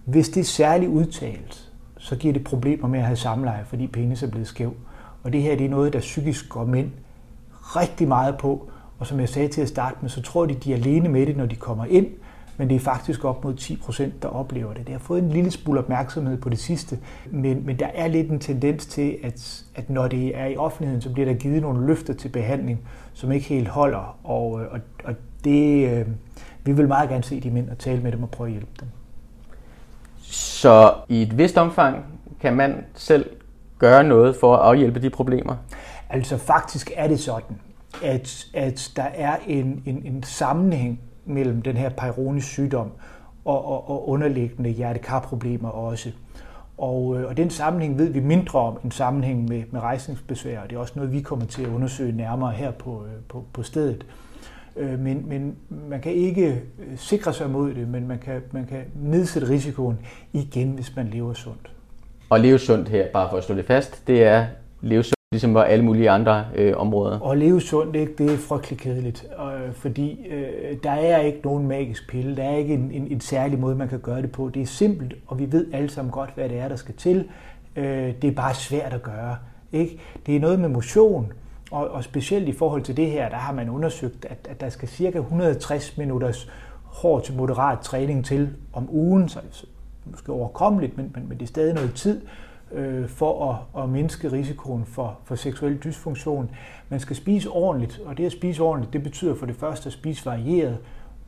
Hvis 0.04 0.28
det 0.28 0.40
er 0.40 0.44
særligt 0.44 0.90
udtalt, 0.90 1.68
så 1.98 2.16
giver 2.16 2.32
det 2.32 2.44
problemer 2.44 2.88
med 2.88 2.98
at 2.98 3.04
have 3.04 3.16
samleje, 3.16 3.64
fordi 3.66 3.86
penis 3.86 4.22
er 4.22 4.30
blevet 4.30 4.46
skæv. 4.46 4.74
Og 5.22 5.32
det 5.32 5.42
her 5.42 5.56
det 5.56 5.66
er 5.66 5.70
noget, 5.70 5.92
der 5.92 6.00
psykisk 6.00 6.48
går 6.48 6.64
mænd 6.64 6.90
rigtig 7.76 8.08
meget 8.08 8.38
på, 8.38 8.70
og 9.02 9.06
som 9.06 9.20
jeg 9.20 9.28
sagde 9.28 9.48
til 9.48 9.60
at 9.60 9.68
starte 9.68 9.96
med, 10.00 10.10
så 10.10 10.22
tror 10.22 10.46
de, 10.46 10.54
de 10.54 10.72
er 10.72 10.76
alene 10.76 11.08
med 11.08 11.26
det, 11.26 11.36
når 11.36 11.46
de 11.46 11.56
kommer 11.56 11.84
ind, 11.84 12.06
men 12.56 12.68
det 12.68 12.74
er 12.74 12.80
faktisk 12.80 13.24
op 13.24 13.44
mod 13.44 13.54
10 13.54 13.76
procent, 13.76 14.22
der 14.22 14.28
oplever 14.28 14.72
det. 14.74 14.86
Det 14.86 14.92
har 14.92 14.98
fået 14.98 15.22
en 15.22 15.28
lille 15.28 15.50
smule 15.50 15.80
opmærksomhed 15.80 16.38
på 16.38 16.48
det 16.48 16.58
sidste, 16.58 16.98
men, 17.30 17.66
men 17.66 17.78
der 17.78 17.86
er 17.94 18.08
lidt 18.08 18.30
en 18.30 18.38
tendens 18.38 18.86
til, 18.86 19.16
at, 19.22 19.64
at 19.74 19.90
når 19.90 20.08
det 20.08 20.38
er 20.38 20.46
i 20.46 20.56
offentligheden, 20.56 21.02
så 21.02 21.12
bliver 21.12 21.26
der 21.26 21.34
givet 21.34 21.62
nogle 21.62 21.86
løfter 21.86 22.14
til 22.14 22.28
behandling, 22.28 22.80
som 23.12 23.32
ikke 23.32 23.46
helt 23.46 23.68
holder, 23.68 24.18
og, 24.24 24.50
og, 24.52 24.80
og 25.04 25.14
det, 25.44 25.90
øh, 25.90 26.06
vi 26.64 26.72
vil 26.72 26.88
meget 26.88 27.08
gerne 27.08 27.24
se 27.24 27.40
de 27.40 27.50
mænd 27.50 27.70
og 27.70 27.78
tale 27.78 28.02
med 28.02 28.12
dem 28.12 28.22
og 28.22 28.30
prøve 28.30 28.48
at 28.48 28.52
hjælpe 28.52 28.72
dem. 28.80 28.88
Så 30.22 30.94
i 31.08 31.22
et 31.22 31.38
vist 31.38 31.58
omfang 31.58 32.04
kan 32.40 32.56
man 32.56 32.84
selv 32.94 33.30
gøre 33.78 34.04
noget 34.04 34.36
for 34.36 34.56
at 34.56 34.60
afhjælpe 34.60 35.00
de 35.00 35.10
problemer? 35.10 35.56
Altså 36.10 36.36
faktisk 36.36 36.90
er 36.96 37.08
det 37.08 37.20
sådan, 37.20 37.56
at, 38.02 38.46
at 38.54 38.92
der 38.96 39.02
er 39.02 39.36
en, 39.46 39.82
en, 39.86 40.02
en 40.04 40.22
sammenhæng 40.22 41.00
mellem 41.24 41.62
den 41.62 41.76
her 41.76 41.90
Peyronie's 41.90 42.40
sygdom 42.40 42.90
og, 43.44 43.64
og, 43.64 43.90
og 43.90 44.08
underliggende 44.08 44.70
hjertekarproblemer 44.70 45.68
også. 45.68 46.10
Og, 46.78 47.18
øh, 47.18 47.28
og 47.28 47.36
den 47.36 47.50
sammenhæng 47.50 47.98
ved 47.98 48.08
vi 48.08 48.20
mindre 48.20 48.58
om 48.58 48.78
en 48.84 48.90
sammenhæng 48.90 49.48
med, 49.48 49.62
med 49.70 49.80
rejsningsbesvær, 49.80 50.60
og 50.60 50.70
det 50.70 50.76
er 50.76 50.80
også 50.80 50.92
noget, 50.96 51.12
vi 51.12 51.20
kommer 51.20 51.46
til 51.46 51.62
at 51.62 51.68
undersøge 51.68 52.12
nærmere 52.12 52.52
her 52.52 52.70
på, 52.70 53.04
øh, 53.04 53.22
på, 53.28 53.44
på 53.52 53.62
stedet. 53.62 54.06
Øh, 54.76 54.98
men, 54.98 55.28
men 55.28 55.56
man 55.70 56.00
kan 56.00 56.12
ikke 56.12 56.62
sikre 56.96 57.32
sig 57.34 57.50
mod 57.50 57.74
det, 57.74 57.88
men 57.88 58.08
man 58.08 58.18
kan, 58.18 58.42
man 58.52 58.66
kan 58.66 58.84
nedsætte 58.94 59.48
risikoen 59.48 59.98
igen, 60.32 60.70
hvis 60.70 60.96
man 60.96 61.08
lever 61.08 61.34
sundt. 61.34 61.70
Og 62.30 62.40
leve 62.40 62.58
sundt 62.58 62.88
her, 62.88 63.06
bare 63.12 63.30
for 63.30 63.36
at 63.36 63.44
slå 63.44 63.54
det 63.54 63.66
fast, 63.66 64.06
det 64.06 64.22
er 64.24 64.46
leve 64.80 65.02
sundt 65.02 65.21
ligesom 65.32 65.54
var 65.54 65.64
alle 65.64 65.84
mulige 65.84 66.10
andre 66.10 66.44
øh, 66.54 66.76
områder. 66.76 67.18
Og 67.18 67.36
leve 67.36 67.60
sundt, 67.60 67.96
ikke, 67.96 68.12
det 68.18 68.32
er 68.32 68.36
frygtelig 68.36 68.78
kedeligt, 68.78 69.26
øh, 69.38 69.74
fordi 69.74 70.26
øh, 70.30 70.76
der 70.82 70.90
er 70.90 71.18
ikke 71.18 71.40
nogen 71.44 71.66
magisk 71.68 72.08
pille, 72.08 72.36
der 72.36 72.42
er 72.42 72.56
ikke 72.56 72.74
en, 72.74 72.90
en, 72.92 73.06
en 73.06 73.20
særlig 73.20 73.58
måde, 73.58 73.76
man 73.76 73.88
kan 73.88 73.98
gøre 73.98 74.22
det 74.22 74.32
på. 74.32 74.50
Det 74.54 74.62
er 74.62 74.66
simpelt, 74.66 75.14
og 75.26 75.38
vi 75.38 75.52
ved 75.52 75.66
alle 75.72 75.90
sammen 75.90 76.12
godt, 76.12 76.30
hvad 76.34 76.48
det 76.48 76.58
er, 76.58 76.68
der 76.68 76.76
skal 76.76 76.94
til. 76.94 77.28
Øh, 77.76 78.12
det 78.22 78.24
er 78.24 78.32
bare 78.32 78.54
svært 78.54 78.92
at 78.92 79.02
gøre. 79.02 79.36
Ikke? 79.72 79.98
Det 80.26 80.36
er 80.36 80.40
noget 80.40 80.60
med 80.60 80.68
motion, 80.68 81.32
og, 81.70 81.90
og 81.90 82.04
specielt 82.04 82.48
i 82.48 82.52
forhold 82.52 82.82
til 82.82 82.96
det 82.96 83.10
her, 83.10 83.28
der 83.28 83.36
har 83.36 83.52
man 83.52 83.68
undersøgt, 83.68 84.24
at, 84.24 84.48
at 84.50 84.60
der 84.60 84.68
skal 84.68 84.88
cirka 84.88 85.18
160 85.18 85.98
minutters 85.98 86.50
hård 86.84 87.24
til 87.24 87.36
moderat 87.36 87.78
træning 87.78 88.24
til 88.24 88.48
om 88.72 88.88
ugen, 88.90 89.28
så 89.28 89.40
måske 90.04 90.32
overkommeligt, 90.32 90.96
men, 90.96 91.10
men, 91.14 91.28
men 91.28 91.38
det 91.38 91.44
er 91.44 91.48
stadig 91.48 91.74
noget 91.74 91.94
tid, 91.94 92.20
øh, 92.74 93.08
for 93.08 93.50
at, 93.50 93.82
at 93.82 93.88
mindske 93.88 94.32
risikoen 94.32 94.84
for, 94.84 95.18
for 95.24 95.34
seksuel 95.34 95.78
dysfunktion. 95.84 96.50
Man 96.88 97.00
skal 97.00 97.16
spise 97.16 97.50
ordentligt, 97.50 98.00
og 98.06 98.18
det 98.18 98.26
at 98.26 98.32
spise 98.32 98.62
ordentligt, 98.62 98.92
det 98.92 99.02
betyder 99.02 99.34
for 99.34 99.46
det 99.46 99.56
første 99.56 99.86
at 99.86 99.92
spise 99.92 100.26
varieret, 100.26 100.78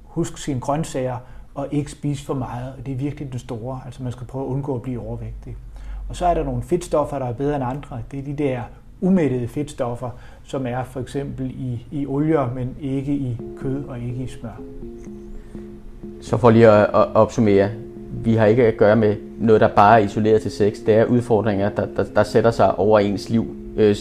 husk 0.03 0.39
sine 0.39 0.61
grøntsager, 0.61 1.17
og 1.55 1.69
ikke 1.71 1.91
spise 1.91 2.25
for 2.25 2.35
meget, 2.35 2.73
og 2.79 2.87
det 2.87 2.93
er 2.93 2.97
virkelig 2.97 3.33
den 3.33 3.39
store. 3.39 3.81
Altså 3.87 4.03
man 4.03 4.13
skal 4.13 4.27
prøve 4.27 4.45
at 4.45 4.49
undgå 4.49 4.75
at 4.75 4.83
blive 4.83 5.01
overvægtig. 5.01 5.57
Og 6.09 6.17
så 6.17 6.27
er 6.27 6.35
der 6.35 6.45
nogle 6.45 6.63
fedtstoffer, 6.63 7.19
der 7.19 7.27
er 7.27 7.33
bedre 7.33 7.57
end 7.57 7.65
andre. 7.65 8.03
Det 8.11 8.19
er 8.19 8.23
de 8.23 8.33
der 8.33 8.63
umættede 9.01 9.49
fedtstoffer, 9.49 10.11
som 10.45 10.67
er 10.67 10.85
for 10.85 11.01
eksempel 11.01 11.51
i, 11.51 11.87
i 11.91 12.07
olier, 12.07 12.55
men 12.55 12.77
ikke 12.81 13.13
i 13.13 13.41
kød 13.59 13.85
og 13.85 13.99
ikke 13.99 14.25
i 14.25 14.27
smør. 14.27 14.61
Så 16.21 16.37
for 16.37 16.51
lige 16.51 16.69
at, 16.69 16.83
at 16.83 17.15
opsummere, 17.15 17.71
vi 18.25 18.35
har 18.35 18.47
ikke 18.47 18.66
at 18.66 18.76
gøre 18.76 18.97
med 18.97 19.16
noget, 19.40 19.61
der 19.61 19.69
bare 19.69 20.00
er 20.00 20.04
isoleret 20.04 20.43
til 20.43 20.50
sex. 20.50 20.76
Det 20.87 20.95
er 20.95 21.04
udfordringer, 21.04 21.69
der, 21.69 21.87
der, 21.97 22.04
der 22.14 22.23
sætter 22.23 22.50
sig 22.50 22.78
over 22.78 22.99
ens 22.99 23.28
liv, 23.28 23.47
øh, 23.76 23.97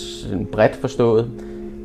bredt 0.52 0.76
forstået. 0.76 1.32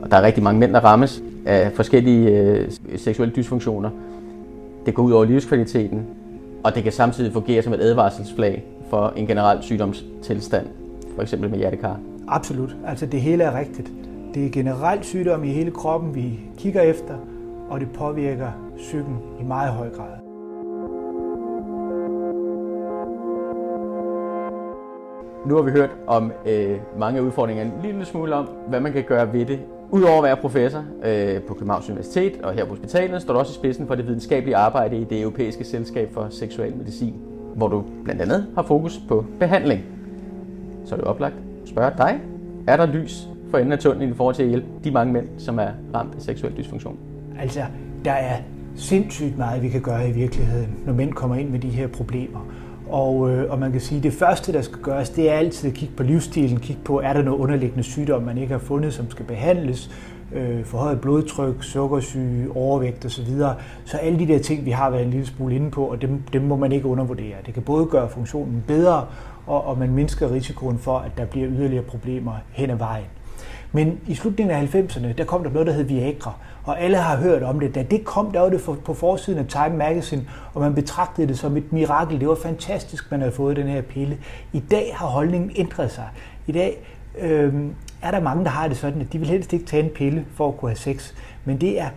Og 0.03 0.11
der 0.11 0.17
er 0.17 0.23
rigtig 0.23 0.43
mange 0.43 0.61
mænd, 0.61 0.73
der 0.73 0.81
rammes 0.81 1.23
af 1.47 1.73
forskellige 1.73 2.31
øh, 2.31 2.71
seksuelle 2.97 3.35
dysfunktioner. 3.37 3.91
Det 4.87 4.95
går 4.95 5.03
ud 5.03 5.13
over 5.13 5.25
livskvaliteten, 5.25 6.07
og 6.65 6.75
det 6.75 6.83
kan 6.83 6.93
samtidig 6.93 7.33
fungere 7.33 7.63
som 7.63 7.73
et 7.73 7.81
advarselsflag 7.81 8.65
for 8.91 9.13
en 9.17 9.27
generel 9.27 9.63
sygdomstilstand, 9.63 10.67
for 11.15 11.23
eksempel 11.23 11.51
med 11.51 11.59
hjertekar. 11.59 12.01
Absolut. 12.29 12.77
Altså 12.87 13.07
det 13.07 13.21
hele 13.21 13.45
er 13.45 13.59
rigtigt. 13.59 13.91
Det 14.35 14.47
er 14.47 14.51
generelt 14.51 15.05
sygdom 15.05 15.45
i 15.45 15.49
hele 15.49 15.71
kroppen, 15.71 16.15
vi 16.15 16.41
kigger 16.59 16.83
efter, 16.83 17.15
og 17.71 17.81
det 17.81 17.89
påvirker 17.91 18.49
psyken 18.77 19.19
i 19.41 19.45
meget 19.45 19.73
høj 19.73 19.89
grad. 19.91 20.28
Nu 25.47 25.55
har 25.55 25.63
vi 25.63 25.71
hørt 25.71 25.91
om 26.07 26.33
øh, 26.47 26.77
mange 26.99 27.23
udfordringer, 27.23 27.65
en 27.65 27.73
lille 27.83 28.05
smule 28.05 28.35
om, 28.35 28.49
hvad 28.69 28.81
man 28.81 28.93
kan 28.93 29.05
gøre 29.05 29.33
ved 29.33 29.47
det. 29.47 29.61
Udover 29.91 30.19
at 30.19 30.25
være 30.25 30.37
professor 30.37 30.85
øh, 31.05 31.43
på 31.43 31.55
Københavns 31.55 31.89
Universitet 31.89 32.41
og 32.43 32.53
her 32.53 32.65
på 32.65 32.71
hospitalet, 32.71 33.23
står 33.23 33.33
du 33.33 33.39
også 33.39 33.53
i 33.53 33.55
spidsen 33.55 33.87
for 33.87 33.95
det 33.95 34.07
videnskabelige 34.07 34.57
arbejde 34.57 34.97
i 34.97 35.05
det 35.05 35.21
europæiske 35.21 35.65
selskab 35.65 36.13
for 36.13 36.27
seksuel 36.31 36.77
medicin, 36.77 37.15
hvor 37.55 37.69
du 37.69 37.85
blandt 38.05 38.23
andet 38.23 38.47
har 38.55 38.63
fokus 38.63 39.01
på 39.09 39.25
behandling. 39.41 39.85
Så 40.85 40.95
er 40.95 40.99
det 40.99 41.09
oplagt 41.09 41.35
at 41.63 41.69
spørge 41.69 41.93
dig, 41.99 42.21
er 42.67 42.77
der 42.77 42.87
lys 42.87 43.29
for 43.51 43.59
enden 43.59 43.73
af 43.73 43.79
tunnelen 43.79 44.11
i 44.11 44.15
forhold 44.15 44.35
til 44.35 44.43
at 44.43 44.49
hjælpe 44.49 44.67
de 44.85 44.91
mange 44.91 45.13
mænd, 45.13 45.29
som 45.39 45.59
er 45.59 45.69
ramt 45.95 46.15
af 46.15 46.23
seksuel 46.23 46.57
dysfunktion? 46.57 46.99
Altså, 47.39 47.61
der 48.05 48.13
er 48.13 48.37
sindssygt 48.75 49.39
meget, 49.39 49.63
vi 49.63 49.69
kan 49.69 49.81
gøre 49.81 50.09
i 50.09 50.13
virkeligheden, 50.13 50.79
når 50.87 50.93
mænd 50.93 51.13
kommer 51.13 51.37
ind 51.37 51.51
med 51.51 51.59
de 51.59 51.69
her 51.69 51.87
problemer. 51.87 52.41
Og, 52.91 53.31
øh, 53.31 53.51
og 53.51 53.59
man 53.59 53.73
kan 53.73 53.81
sige, 53.81 53.97
at 53.97 54.03
det 54.03 54.13
første, 54.13 54.53
der 54.53 54.63
skal 54.63 54.79
gøres, 54.79 55.11
det 55.11 55.31
er 55.31 55.35
altid 55.35 55.71
at 55.71 55.75
kigge 55.77 55.95
på 55.95 56.03
livsstilen, 56.03 56.61
kigge 56.61 56.83
på, 56.85 57.01
er 57.01 57.13
der 57.13 57.23
noget 57.23 57.39
underliggende 57.39 57.83
sygdom, 57.83 58.23
man 58.23 58.39
ikke 58.39 58.53
har 58.53 58.59
fundet, 58.59 58.95
som 58.95 59.11
skal 59.11 59.25
behandles, 59.25 59.91
øh, 60.35 60.65
forhøjet 60.65 61.01
blodtryk, 61.01 61.63
sukkersyge, 61.63 62.57
overvægt 62.57 63.05
osv. 63.05 63.27
Så, 63.27 63.55
så 63.85 63.97
alle 63.97 64.19
de 64.19 64.29
der 64.29 64.39
ting, 64.39 64.65
vi 64.65 64.71
har 64.71 64.91
været 64.91 65.05
en 65.05 65.11
lille 65.11 65.27
smule 65.27 65.55
inde 65.55 65.71
på, 65.71 65.85
og 65.85 66.03
dem, 66.03 66.23
dem 66.33 66.43
må 66.43 66.57
man 66.57 66.73
ikke 66.73 66.87
undervurdere. 66.87 67.37
Det 67.47 67.55
kan 67.55 67.63
både 67.63 67.87
gøre 67.87 68.09
funktionen 68.09 68.65
bedre, 68.67 69.07
og, 69.47 69.67
og 69.67 69.79
man 69.79 69.91
mindsker 69.91 70.33
risikoen 70.33 70.79
for, 70.79 70.99
at 70.99 71.11
der 71.17 71.25
bliver 71.25 71.49
yderligere 71.49 71.85
problemer 71.85 72.33
hen 72.53 72.71
ad 72.71 72.77
vejen. 72.77 73.07
Men 73.73 74.01
i 74.07 74.15
slutningen 74.15 74.57
af 74.57 74.75
90'erne, 74.75 75.13
der 75.13 75.25
kom 75.25 75.45
der 75.45 75.51
noget, 75.51 75.67
der 75.67 75.73
hed 75.73 75.85
Viagra, 75.85 76.33
og 76.65 76.81
alle 76.81 76.97
har 76.97 77.17
hørt 77.17 77.43
om 77.43 77.61
det. 77.61 77.75
Da 77.75 77.83
det 77.83 78.05
kom, 78.05 78.31
der 78.31 78.41
var 78.41 78.49
det 78.49 78.61
på 78.85 78.95
forsiden 78.95 79.39
af 79.39 79.47
Time 79.47 79.77
Magazine, 79.77 80.25
og 80.55 80.61
man 80.61 80.75
betragtede 80.75 81.29
det 81.29 81.39
som 81.39 81.57
et 81.57 81.73
mirakel. 81.73 82.21
Det 82.21 82.29
var 82.29 82.39
fantastisk, 82.43 83.11
man 83.11 83.21
havde 83.21 83.33
fået 83.33 83.57
den 83.57 83.67
her 83.67 83.83
pille. 83.83 84.19
I 84.53 84.61
dag 84.61 84.93
har 84.95 85.07
holdningen 85.07 85.51
ændret 85.57 85.91
sig. 85.91 86.09
I 86.47 86.53
dag 86.53 86.79
øh, 87.19 87.55
er 88.03 88.11
der 88.11 88.21
mange, 88.21 88.45
der 88.45 88.51
har 88.51 88.69
det 88.69 88.77
sådan, 88.77 89.01
at 89.01 89.13
de 89.13 89.19
vil 89.19 89.29
helst 89.29 89.53
ikke 89.53 89.67
tage 89.67 89.83
en 89.83 89.91
pille 89.91 90.25
for 90.35 90.49
at 90.49 90.57
kunne 90.57 90.71
have 90.71 90.77
sex. 90.77 91.13
Men 91.45 91.61
det 91.61 91.81
er 91.81 91.89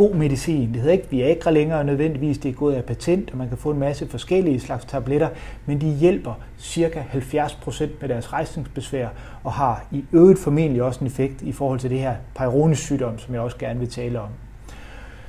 god 0.00 0.14
medicin. 0.14 0.68
Det 0.68 0.76
hedder 0.76 0.92
ikke 0.92 1.10
Viagra 1.10 1.50
længere 1.50 1.84
nødvendigvis, 1.84 2.38
det 2.38 2.48
er 2.48 2.52
gået 2.52 2.74
af 2.74 2.84
patent, 2.84 3.30
og 3.30 3.38
man 3.38 3.48
kan 3.48 3.58
få 3.58 3.70
en 3.70 3.78
masse 3.78 4.08
forskellige 4.08 4.60
slags 4.60 4.84
tabletter, 4.84 5.28
men 5.66 5.80
de 5.80 5.86
hjælper 5.86 6.32
cirka 6.58 7.02
70% 7.12 7.88
med 8.00 8.08
deres 8.08 8.32
rejsningsbesvær, 8.32 9.08
og 9.44 9.52
har 9.52 9.84
i 9.92 10.04
øvrigt 10.12 10.38
formentlig 10.38 10.82
også 10.82 11.00
en 11.00 11.06
effekt 11.06 11.42
i 11.42 11.52
forhold 11.52 11.80
til 11.80 11.90
det 11.90 11.98
her 11.98 12.14
Peyronie's 12.38 12.74
sygdom, 12.74 13.18
som 13.18 13.34
jeg 13.34 13.42
også 13.42 13.56
gerne 13.58 13.80
vil 13.80 13.88
tale 13.90 14.20
om. 14.20 14.28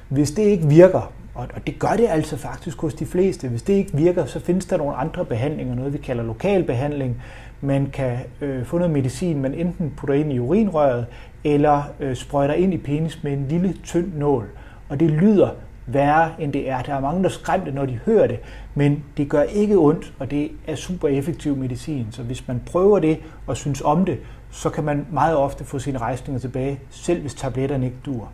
Hvis 0.09 0.31
det 0.31 0.43
ikke 0.43 0.67
virker, 0.67 1.11
og 1.33 1.67
det 1.67 1.79
gør 1.79 1.95
det 1.97 2.07
altså 2.09 2.37
faktisk 2.37 2.81
hos 2.81 2.93
de 2.93 3.05
fleste. 3.05 3.47
Hvis 3.47 3.61
det 3.61 3.73
ikke 3.73 3.97
virker, 3.97 4.25
så 4.25 4.39
findes 4.39 4.65
der 4.65 4.77
nogle 4.77 4.95
andre 4.95 5.25
behandlinger, 5.25 5.75
noget 5.75 5.93
vi 5.93 5.97
kalder 5.97 6.23
lokal 6.23 6.63
behandling. 6.63 7.21
Man 7.61 7.89
kan 7.93 8.17
øh, 8.41 8.65
få 8.65 8.77
noget 8.77 8.93
medicin, 8.93 9.41
man 9.41 9.53
enten 9.53 9.93
putter 9.97 10.15
ind 10.15 10.33
i 10.33 10.39
urinrøret, 10.39 11.05
eller 11.43 11.83
øh, 11.99 12.15
sprøjter 12.15 12.53
ind 12.53 12.73
i 12.73 12.77
penis 12.77 13.23
med 13.23 13.33
en 13.33 13.47
lille 13.49 13.73
tynd 13.83 14.13
nål. 14.13 14.49
Og 14.89 14.99
det 14.99 15.11
lyder 15.11 15.49
værre, 15.85 16.31
end 16.39 16.53
det 16.53 16.69
er. 16.69 16.81
Der 16.81 16.93
er 16.93 16.99
mange, 16.99 17.23
der 17.23 17.29
skræmte, 17.29 17.71
når 17.71 17.85
de 17.85 17.99
hører 18.05 18.27
det, 18.27 18.39
men 18.75 19.03
det 19.17 19.29
gør 19.29 19.41
ikke 19.41 19.77
ondt, 19.77 20.13
og 20.19 20.31
det 20.31 20.51
er 20.67 20.75
super 20.75 21.07
effektiv 21.07 21.55
medicin. 21.55 22.07
Så 22.11 22.23
hvis 22.23 22.47
man 22.47 22.61
prøver 22.65 22.99
det 22.99 23.19
og 23.47 23.57
synes 23.57 23.81
om 23.81 24.05
det, 24.05 24.19
så 24.51 24.69
kan 24.69 24.83
man 24.83 25.07
meget 25.11 25.37
ofte 25.37 25.63
få 25.63 25.79
sine 25.79 25.97
rejsninger 25.97 26.39
tilbage, 26.39 26.79
selv 26.89 27.21
hvis 27.21 27.33
tabletterne 27.33 27.85
ikke 27.85 27.97
dur. 28.05 28.29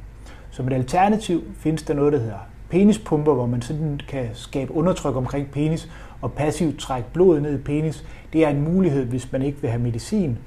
Som 0.51 0.67
et 0.67 0.73
alternativ 0.73 1.43
findes 1.59 1.83
der 1.83 1.93
noget, 1.93 2.13
der 2.13 2.19
hedder 2.19 2.47
penispumper, 2.69 3.33
hvor 3.33 3.45
man 3.45 3.61
sådan 3.61 3.99
kan 4.07 4.29
skabe 4.33 4.73
undertryk 4.73 5.15
omkring 5.15 5.51
penis 5.51 5.89
og 6.21 6.33
passivt 6.33 6.79
trække 6.79 7.09
blodet 7.13 7.41
ned 7.41 7.59
i 7.59 7.61
penis. 7.61 8.03
Det 8.33 8.45
er 8.45 8.49
en 8.49 8.61
mulighed, 8.61 9.05
hvis 9.05 9.31
man 9.31 9.41
ikke 9.41 9.61
vil 9.61 9.69
have 9.69 9.81
medicin. 9.81 10.37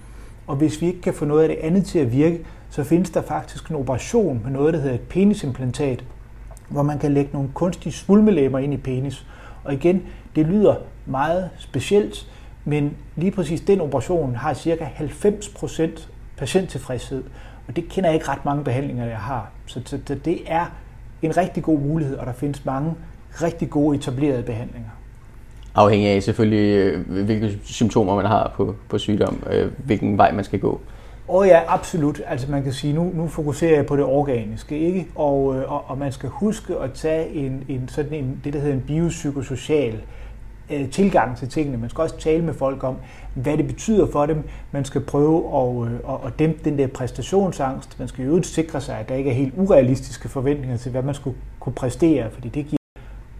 Og 0.46 0.56
hvis 0.56 0.80
vi 0.80 0.86
ikke 0.86 1.00
kan 1.00 1.14
få 1.14 1.24
noget 1.24 1.42
af 1.42 1.48
det 1.48 1.58
andet 1.62 1.84
til 1.84 1.98
at 1.98 2.12
virke, 2.12 2.44
så 2.70 2.84
findes 2.84 3.10
der 3.10 3.22
faktisk 3.22 3.68
en 3.68 3.76
operation 3.76 4.40
med 4.44 4.50
noget, 4.50 4.74
der 4.74 4.80
hedder 4.80 4.94
et 4.94 5.00
penisimplantat, 5.00 6.04
hvor 6.68 6.82
man 6.82 6.98
kan 6.98 7.14
lægge 7.14 7.30
nogle 7.32 7.48
kunstige 7.54 7.92
svulmelæber 7.92 8.58
ind 8.58 8.74
i 8.74 8.76
penis. 8.76 9.26
Og 9.64 9.74
igen, 9.74 10.02
det 10.36 10.46
lyder 10.46 10.74
meget 11.06 11.50
specielt, 11.58 12.26
men 12.64 12.96
lige 13.16 13.30
præcis 13.30 13.60
den 13.60 13.80
operation 13.80 14.34
har 14.34 14.54
cirka 14.54 14.84
90% 14.84 16.08
patienttilfredshed. 16.36 17.24
Og 17.68 17.76
det 17.76 17.88
kender 17.88 18.10
jeg 18.10 18.14
ikke 18.14 18.28
ret 18.28 18.44
mange 18.44 18.64
behandlinger, 18.64 19.06
jeg 19.06 19.18
har. 19.18 19.50
Så 19.66 19.98
det 20.24 20.38
er 20.46 20.66
en 21.22 21.36
rigtig 21.36 21.62
god 21.62 21.78
mulighed, 21.78 22.16
og 22.16 22.26
der 22.26 22.32
findes 22.32 22.64
mange 22.64 22.94
rigtig 23.42 23.70
gode 23.70 23.98
etablerede 23.98 24.42
behandlinger. 24.42 24.90
Afhængig 25.74 26.08
af 26.08 26.22
selvfølgelig, 26.22 26.76
øh, 26.76 27.24
hvilke 27.24 27.58
symptomer 27.64 28.16
man 28.16 28.26
har 28.26 28.52
på, 28.56 28.74
på 28.88 28.98
sygdom, 28.98 29.42
øh, 29.50 29.72
hvilken 29.84 30.18
vej 30.18 30.32
man 30.32 30.44
skal 30.44 30.58
gå. 30.58 30.80
Og 31.28 31.46
ja, 31.46 31.60
absolut. 31.68 32.22
Altså 32.26 32.50
man 32.50 32.62
kan 32.62 32.72
sige, 32.72 32.92
nu, 32.92 33.12
nu 33.14 33.28
fokuserer 33.28 33.76
jeg 33.76 33.86
på 33.86 33.96
det 33.96 34.04
organiske, 34.04 34.78
ikke? 34.78 35.06
Og, 35.14 35.56
øh, 35.56 35.72
og, 35.72 35.84
og 35.90 35.98
man 35.98 36.12
skal 36.12 36.28
huske 36.28 36.76
at 36.76 36.92
tage 36.92 37.28
en, 37.28 37.64
en 37.68 37.88
sådan 37.88 38.12
en, 38.12 38.40
det, 38.44 38.52
der 38.52 38.60
hedder 38.60 38.74
en 38.74 38.84
biopsykosocial 38.86 39.94
øh, 39.94 40.00
Øh, 40.70 40.90
tilgang 40.90 41.36
til 41.36 41.48
tingene. 41.48 41.78
Man 41.78 41.90
skal 41.90 42.02
også 42.02 42.18
tale 42.18 42.44
med 42.44 42.54
folk 42.54 42.84
om, 42.84 42.96
hvad 43.34 43.56
det 43.56 43.66
betyder 43.66 44.06
for 44.12 44.26
dem. 44.26 44.42
Man 44.72 44.84
skal 44.84 45.00
prøve 45.00 45.56
at, 45.56 45.92
øh, 45.92 46.26
at 46.26 46.38
dæmpe 46.38 46.64
den 46.64 46.78
der 46.78 46.86
præstationsangst. 46.86 47.98
Man 47.98 48.08
skal 48.08 48.24
jo 48.24 48.42
sikre 48.42 48.80
sig, 48.80 48.98
at 48.98 49.08
der 49.08 49.14
ikke 49.14 49.30
er 49.30 49.34
helt 49.34 49.54
urealistiske 49.56 50.28
forventninger 50.28 50.76
til, 50.76 50.90
hvad 50.90 51.02
man 51.02 51.14
skulle 51.14 51.36
kunne 51.60 51.72
præstere, 51.72 52.30
fordi 52.30 52.48
det 52.48 52.66
giver 52.66 52.78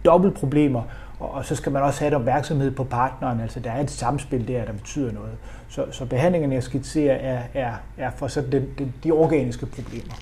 dobbelt 0.05 0.33
problemer. 0.33 0.83
Og, 1.19 1.31
og 1.31 1.45
så 1.45 1.55
skal 1.55 1.71
man 1.71 1.83
også 1.83 1.99
have 1.99 2.07
et 2.07 2.13
opmærksomhed 2.13 2.71
på 2.71 2.83
partneren, 2.83 3.39
altså 3.39 3.59
der 3.59 3.71
er 3.71 3.81
et 3.81 3.91
samspil 3.91 4.47
der, 4.47 4.65
der 4.65 4.73
betyder 4.73 5.11
noget. 5.11 5.31
Så, 5.67 5.85
så 5.91 6.05
behandlingen, 6.05 6.53
jeg 6.53 6.63
skitserer, 6.63 7.15
er, 7.15 7.41
er, 7.53 7.73
er 7.97 8.11
for 8.15 8.27
sådan 8.27 8.51
den, 8.51 8.65
den, 8.77 8.93
de 9.03 9.11
organiske 9.11 9.65
problemer. 9.65 10.13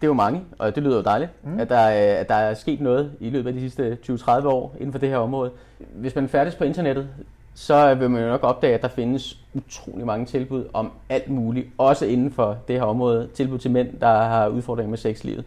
Det 0.00 0.02
er 0.02 0.08
jo 0.08 0.14
mange, 0.14 0.42
og 0.58 0.74
det 0.74 0.82
lyder 0.82 0.96
jo 0.96 1.02
dejligt, 1.02 1.30
mm. 1.44 1.60
at, 1.60 1.68
der, 1.68 1.80
at 2.20 2.28
der 2.28 2.34
er 2.34 2.54
sket 2.54 2.80
noget 2.80 3.12
i 3.20 3.30
løbet 3.30 3.48
af 3.48 3.54
de 3.54 3.60
sidste 3.60 3.98
20-30 4.10 4.46
år 4.46 4.74
inden 4.78 4.92
for 4.92 4.98
det 4.98 5.08
her 5.08 5.16
område. 5.16 5.50
Hvis 5.94 6.14
man 6.14 6.28
færdes 6.28 6.54
på 6.54 6.64
internettet, 6.64 7.08
så 7.54 7.94
vil 7.94 8.10
man 8.10 8.22
jo 8.22 8.28
nok 8.28 8.42
opdage, 8.42 8.74
at 8.74 8.82
der 8.82 8.88
findes 8.88 9.38
utrolig 9.54 10.06
mange 10.06 10.26
tilbud 10.26 10.64
om 10.72 10.92
alt 11.08 11.30
muligt, 11.30 11.66
også 11.78 12.06
inden 12.06 12.32
for 12.32 12.56
det 12.68 12.76
her 12.76 12.82
område. 12.82 13.28
Tilbud 13.34 13.58
til 13.58 13.70
mænd, 13.70 13.88
der 14.00 14.06
har 14.06 14.48
udfordringer 14.48 14.90
med 14.90 14.98
sexlivet. 14.98 15.44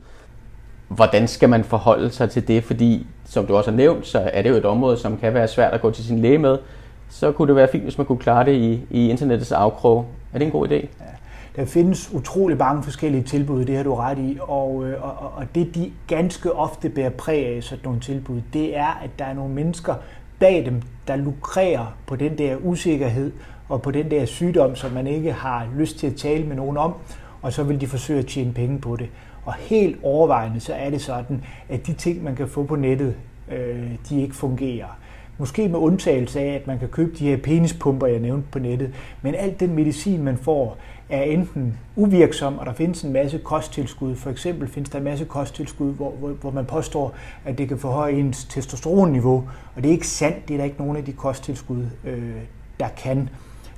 Hvordan 0.88 1.27
skal 1.27 1.49
man 1.49 1.63
forholde 1.63 2.09
sig 2.09 2.29
til 2.29 2.47
det? 2.47 2.63
Fordi, 2.63 3.07
som 3.25 3.45
du 3.45 3.55
også 3.57 3.71
har 3.71 3.77
nævnt, 3.77 4.07
så 4.07 4.29
er 4.33 4.41
det 4.41 4.49
jo 4.49 4.55
et 4.55 4.65
område, 4.65 4.97
som 4.97 5.17
kan 5.17 5.33
være 5.33 5.47
svært 5.47 5.73
at 5.73 5.81
gå 5.81 5.91
til 5.91 6.03
sin 6.05 6.19
læge 6.19 6.38
med. 6.38 6.57
Så 7.09 7.31
kunne 7.31 7.47
det 7.47 7.55
være 7.55 7.67
fint, 7.71 7.83
hvis 7.83 7.97
man 7.97 8.07
kunne 8.07 8.17
klare 8.17 8.45
det 8.45 8.53
i, 8.55 8.81
i 8.89 9.09
internettets 9.09 9.51
afkrog. 9.51 10.05
Er 10.33 10.38
det 10.38 10.45
en 10.45 10.51
god 10.51 10.67
idé? 10.67 10.73
Ja. 10.73 11.09
Der 11.55 11.65
findes 11.65 12.13
utrolig 12.13 12.57
mange 12.57 12.83
forskellige 12.83 13.23
tilbud, 13.23 13.65
det 13.65 13.75
har 13.75 13.83
du 13.83 13.95
ret 13.95 14.17
i, 14.17 14.38
og, 14.41 14.85
øh, 14.88 15.03
og, 15.03 15.33
og 15.35 15.45
det 15.55 15.75
de 15.75 15.91
ganske 16.07 16.53
ofte 16.53 16.89
bærer 16.89 17.09
præg 17.09 17.45
af 17.45 17.63
sådan 17.63 17.83
nogle 17.83 17.99
tilbud, 17.99 18.41
det 18.53 18.77
er, 18.77 18.99
at 19.03 19.09
der 19.19 19.25
er 19.25 19.33
nogle 19.33 19.53
mennesker 19.53 19.95
bag 20.39 20.65
dem, 20.65 20.81
der 21.07 21.15
lukrerer 21.15 21.95
på 22.07 22.15
den 22.15 22.38
der 22.38 22.55
usikkerhed 22.63 23.31
og 23.69 23.81
på 23.81 23.91
den 23.91 24.12
der 24.12 24.25
sygdom, 24.25 24.75
som 24.75 24.91
man 24.91 25.07
ikke 25.07 25.31
har 25.31 25.67
lyst 25.77 25.99
til 25.99 26.07
at 26.07 26.15
tale 26.15 26.45
med 26.45 26.55
nogen 26.55 26.77
om, 26.77 26.93
og 27.41 27.53
så 27.53 27.63
vil 27.63 27.81
de 27.81 27.88
forsøge 27.88 28.19
at 28.19 28.25
tjene 28.25 28.53
penge 28.53 28.79
på 28.79 28.95
det. 28.95 29.09
Og 29.45 29.53
helt 29.53 29.99
overvejende 30.03 30.59
så 30.59 30.73
er 30.73 30.89
det 30.89 31.01
sådan, 31.01 31.43
at 31.69 31.88
de 31.88 31.93
ting, 31.93 32.23
man 32.23 32.35
kan 32.35 32.47
få 32.47 32.63
på 32.63 32.75
nettet, 32.75 33.15
øh, 33.51 33.91
de 34.09 34.21
ikke 34.21 34.35
fungerer. 34.35 34.97
Måske 35.38 35.69
med 35.69 35.79
undtagelse 35.79 36.39
af, 36.39 36.53
at 36.55 36.67
man 36.67 36.79
kan 36.79 36.88
købe 36.88 37.12
de 37.19 37.29
her 37.29 37.38
penispumper, 37.38 38.07
jeg 38.07 38.19
nævnte 38.19 38.47
på 38.51 38.59
nettet. 38.59 38.93
Men 39.21 39.35
alt 39.35 39.59
den 39.59 39.75
medicin, 39.75 40.23
man 40.23 40.38
får, 40.38 40.77
er 41.10 41.24
enten 41.24 41.78
uvirksom, 41.95 42.58
og 42.58 42.65
der 42.65 42.74
findes 42.74 43.04
en 43.04 43.13
masse 43.13 43.38
kosttilskud. 43.38 44.15
For 44.15 44.30
eksempel 44.30 44.67
findes 44.67 44.89
der 44.89 44.98
en 44.98 45.04
masse 45.04 45.26
kosttilskud, 45.26 45.93
hvor, 45.93 46.12
hvor, 46.12 46.30
hvor 46.30 46.52
man 46.52 46.65
påstår, 46.65 47.13
at 47.45 47.58
det 47.58 47.67
kan 47.67 47.78
forhøje 47.78 48.13
ens 48.13 48.45
testosteronniveau. 48.45 49.50
Og 49.76 49.84
det 49.84 49.89
er 49.89 49.93
ikke 49.93 50.08
sandt. 50.08 50.48
Det 50.48 50.54
er 50.54 50.58
der 50.58 50.65
ikke 50.65 50.78
nogen 50.80 50.98
af 50.98 51.06
de 51.06 51.13
kosttilskud, 51.13 51.86
øh, 52.06 52.36
der 52.80 52.88
kan. 52.98 53.30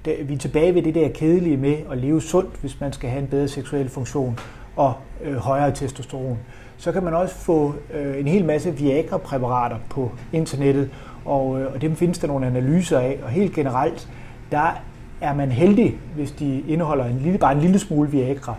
Vi 0.06 0.34
er 0.34 0.38
tilbage 0.38 0.76
ved 0.76 0.82
det 0.82 0.96
der 0.96 1.10
kedelige 1.10 1.58
med 1.58 1.76
at 1.92 1.98
leve 1.98 2.22
sundt, 2.22 2.56
hvis 2.62 2.80
man 2.80 2.94
skal 2.94 3.10
have 3.10 3.22
en 3.22 3.28
bedre 3.28 3.48
seksuel 3.48 3.90
funktion 3.90 4.40
og 4.76 4.94
øh, 5.24 5.36
højere 5.36 5.72
testosteron. 5.72 6.38
Så 6.78 6.92
kan 6.92 7.04
man 7.04 7.14
også 7.14 7.36
få 7.36 7.76
øh, 7.94 8.20
en 8.20 8.28
hel 8.28 8.46
masse 8.46 8.72
Viagra-præparater 8.78 9.78
på 9.90 10.12
internettet, 10.34 10.90
og, 11.26 11.62
øh, 11.62 11.74
og 11.74 11.82
dem 11.82 11.96
findes 11.96 12.20
der 12.20 12.28
nogle 12.28 12.48
analyser 12.48 13.00
af. 13.00 13.20
Og 13.24 13.30
helt 13.30 13.54
generelt, 13.56 14.10
der 14.52 14.82
er 15.22 15.34
man 15.34 15.52
heldig, 15.52 16.00
hvis 16.16 16.32
de 16.32 16.64
indeholder 16.68 17.06
en 17.06 17.20
lille, 17.20 17.38
bare 17.38 17.52
en 17.52 17.60
lille 17.60 17.80
smule 17.80 18.12
Viagra. 18.12 18.56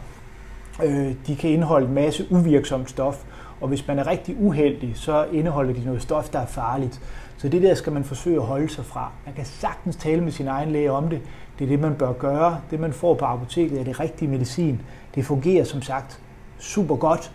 Øh, 0.84 1.14
de 1.26 1.36
kan 1.36 1.50
indeholde 1.50 1.86
en 1.86 1.94
masse 1.94 2.26
uvirksomt 2.30 2.90
stof, 2.90 3.24
og 3.60 3.68
hvis 3.68 3.86
man 3.86 3.98
er 3.98 4.06
rigtig 4.06 4.36
uheldig, 4.38 4.92
så 4.94 5.24
indeholder 5.32 5.74
de 5.74 5.84
noget 5.84 6.02
stof, 6.02 6.28
der 6.28 6.38
er 6.38 6.46
farligt. 6.46 7.00
Så 7.36 7.48
det 7.48 7.62
der 7.62 7.74
skal 7.74 7.92
man 7.92 8.04
forsøge 8.04 8.36
at 8.36 8.42
holde 8.42 8.68
sig 8.68 8.84
fra. 8.84 9.10
Man 9.26 9.34
kan 9.34 9.44
sagtens 9.44 9.96
tale 9.96 10.20
med 10.20 10.32
sin 10.32 10.48
egen 10.48 10.70
læge 10.70 10.92
om 10.92 11.08
det. 11.08 11.20
Det 11.58 11.64
er 11.64 11.68
det, 11.68 11.80
man 11.80 11.94
bør 11.94 12.12
gøre. 12.12 12.60
Det, 12.70 12.80
man 12.80 12.92
får 12.92 13.14
på 13.14 13.24
apoteket, 13.24 13.80
er 13.80 13.84
det 13.84 14.00
rigtige 14.00 14.28
medicin. 14.28 14.80
Det 15.14 15.24
fungerer 15.24 15.64
som 15.64 15.82
sagt 15.82 16.20
super 16.58 16.96
godt, 16.96 17.32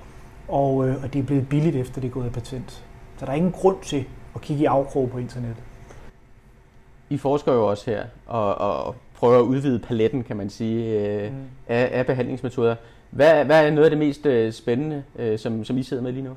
og, 0.47 0.87
øh, 0.87 1.03
og 1.03 1.13
det 1.13 1.19
er 1.19 1.23
blevet 1.23 1.49
billigt 1.49 1.75
efter 1.75 2.01
det 2.01 2.07
er 2.07 2.11
gået 2.11 2.25
af 2.25 2.31
patent. 2.31 2.83
Så 3.17 3.25
der 3.25 3.31
er 3.31 3.35
ingen 3.35 3.51
grund 3.51 3.77
til 3.81 4.05
at 4.35 4.41
kigge 4.41 4.63
i 4.63 4.65
afkrog 4.65 5.09
på 5.09 5.17
internettet. 5.17 5.63
I 7.09 7.17
forsker 7.17 7.53
jo 7.53 7.67
også 7.67 7.91
her, 7.91 8.03
og, 8.25 8.55
og 8.55 8.95
prøver 9.17 9.37
at 9.37 9.43
udvide 9.43 9.79
paletten, 9.79 10.23
kan 10.23 10.37
man 10.37 10.49
sige, 10.49 10.99
øh, 10.99 11.31
mm. 11.31 11.37
af, 11.67 11.89
af 11.91 12.05
behandlingsmetoder. 12.05 12.75
Hvad, 13.11 13.45
hvad 13.45 13.65
er 13.65 13.71
noget 13.71 13.85
af 13.85 13.89
det 13.89 13.99
mest 13.99 14.25
øh, 14.25 14.51
spændende, 14.51 15.03
øh, 15.19 15.39
som, 15.39 15.63
som 15.63 15.77
I 15.77 15.83
sidder 15.83 16.03
med 16.03 16.11
lige 16.11 16.23
nu? 16.23 16.31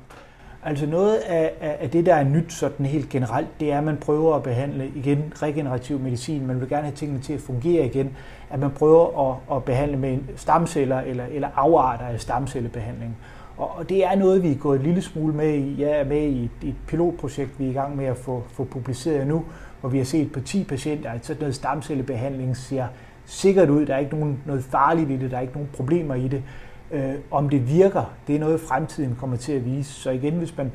Altså 0.63 0.85
noget 0.85 1.15
af, 1.15 1.51
af 1.61 1.89
det, 1.89 2.05
der 2.05 2.15
er 2.15 2.23
nyt 2.23 2.53
sådan 2.53 2.85
helt 2.85 3.09
generelt, 3.09 3.47
det 3.59 3.71
er, 3.71 3.77
at 3.77 3.83
man 3.83 3.97
prøver 3.97 4.35
at 4.35 4.43
behandle 4.43 4.91
igen 4.95 5.33
regenerativ 5.35 5.99
medicin. 5.99 6.47
Man 6.47 6.59
vil 6.59 6.69
gerne 6.69 6.83
have 6.83 6.95
tingene 6.95 7.21
til 7.21 7.33
at 7.33 7.39
fungere 7.39 7.85
igen. 7.85 8.17
At 8.49 8.59
man 8.59 8.71
prøver 8.71 9.31
at, 9.31 9.57
at 9.57 9.63
behandle 9.63 9.97
med 9.97 10.17
stamceller 10.35 10.99
eller, 10.99 11.25
eller 11.31 11.47
afarter 11.55 12.05
af 12.05 12.21
stamcellebehandling. 12.21 13.17
Og, 13.57 13.71
og 13.77 13.89
det 13.89 14.05
er 14.05 14.15
noget, 14.15 14.43
vi 14.43 14.51
er 14.51 14.55
gået 14.55 14.79
en 14.79 14.85
lille 14.85 15.01
smule 15.01 15.33
med 15.33 15.53
i. 15.53 15.81
Jeg 15.81 15.99
er 15.99 16.05
med 16.05 16.21
i 16.21 16.43
et, 16.43 16.69
et 16.69 16.75
pilotprojekt, 16.87 17.59
vi 17.59 17.65
er 17.65 17.69
i 17.69 17.73
gang 17.73 17.95
med 17.95 18.05
at 18.05 18.17
få, 18.17 18.43
få 18.53 18.63
publiceret 18.63 19.27
nu, 19.27 19.45
hvor 19.81 19.89
vi 19.89 19.97
har 19.97 20.05
set 20.05 20.31
på 20.31 20.39
10 20.39 20.63
patienter, 20.63 21.09
at 21.09 21.25
sådan 21.25 21.39
noget 21.39 21.55
stamcellebehandling 21.55 22.57
ser 22.57 22.87
sikkert 23.25 23.69
ud. 23.69 23.85
Der 23.85 23.95
er 23.95 23.99
ikke 23.99 24.17
nogen, 24.17 24.39
noget 24.45 24.63
farligt 24.63 25.11
i 25.11 25.17
det, 25.17 25.31
der 25.31 25.37
er 25.37 25.41
ikke 25.41 25.53
nogen 25.53 25.69
problemer 25.73 26.15
i 26.15 26.27
det. 26.27 26.43
Øh, 26.91 27.13
om 27.31 27.49
det 27.49 27.69
virker, 27.69 28.13
det 28.27 28.35
er 28.35 28.39
noget, 28.39 28.59
fremtiden 28.59 29.15
kommer 29.19 29.37
til 29.37 29.53
at 29.53 29.65
vise. 29.65 29.93
Så 29.93 30.11
igen, 30.11 30.33
hvis 30.33 30.57
man 30.57 30.71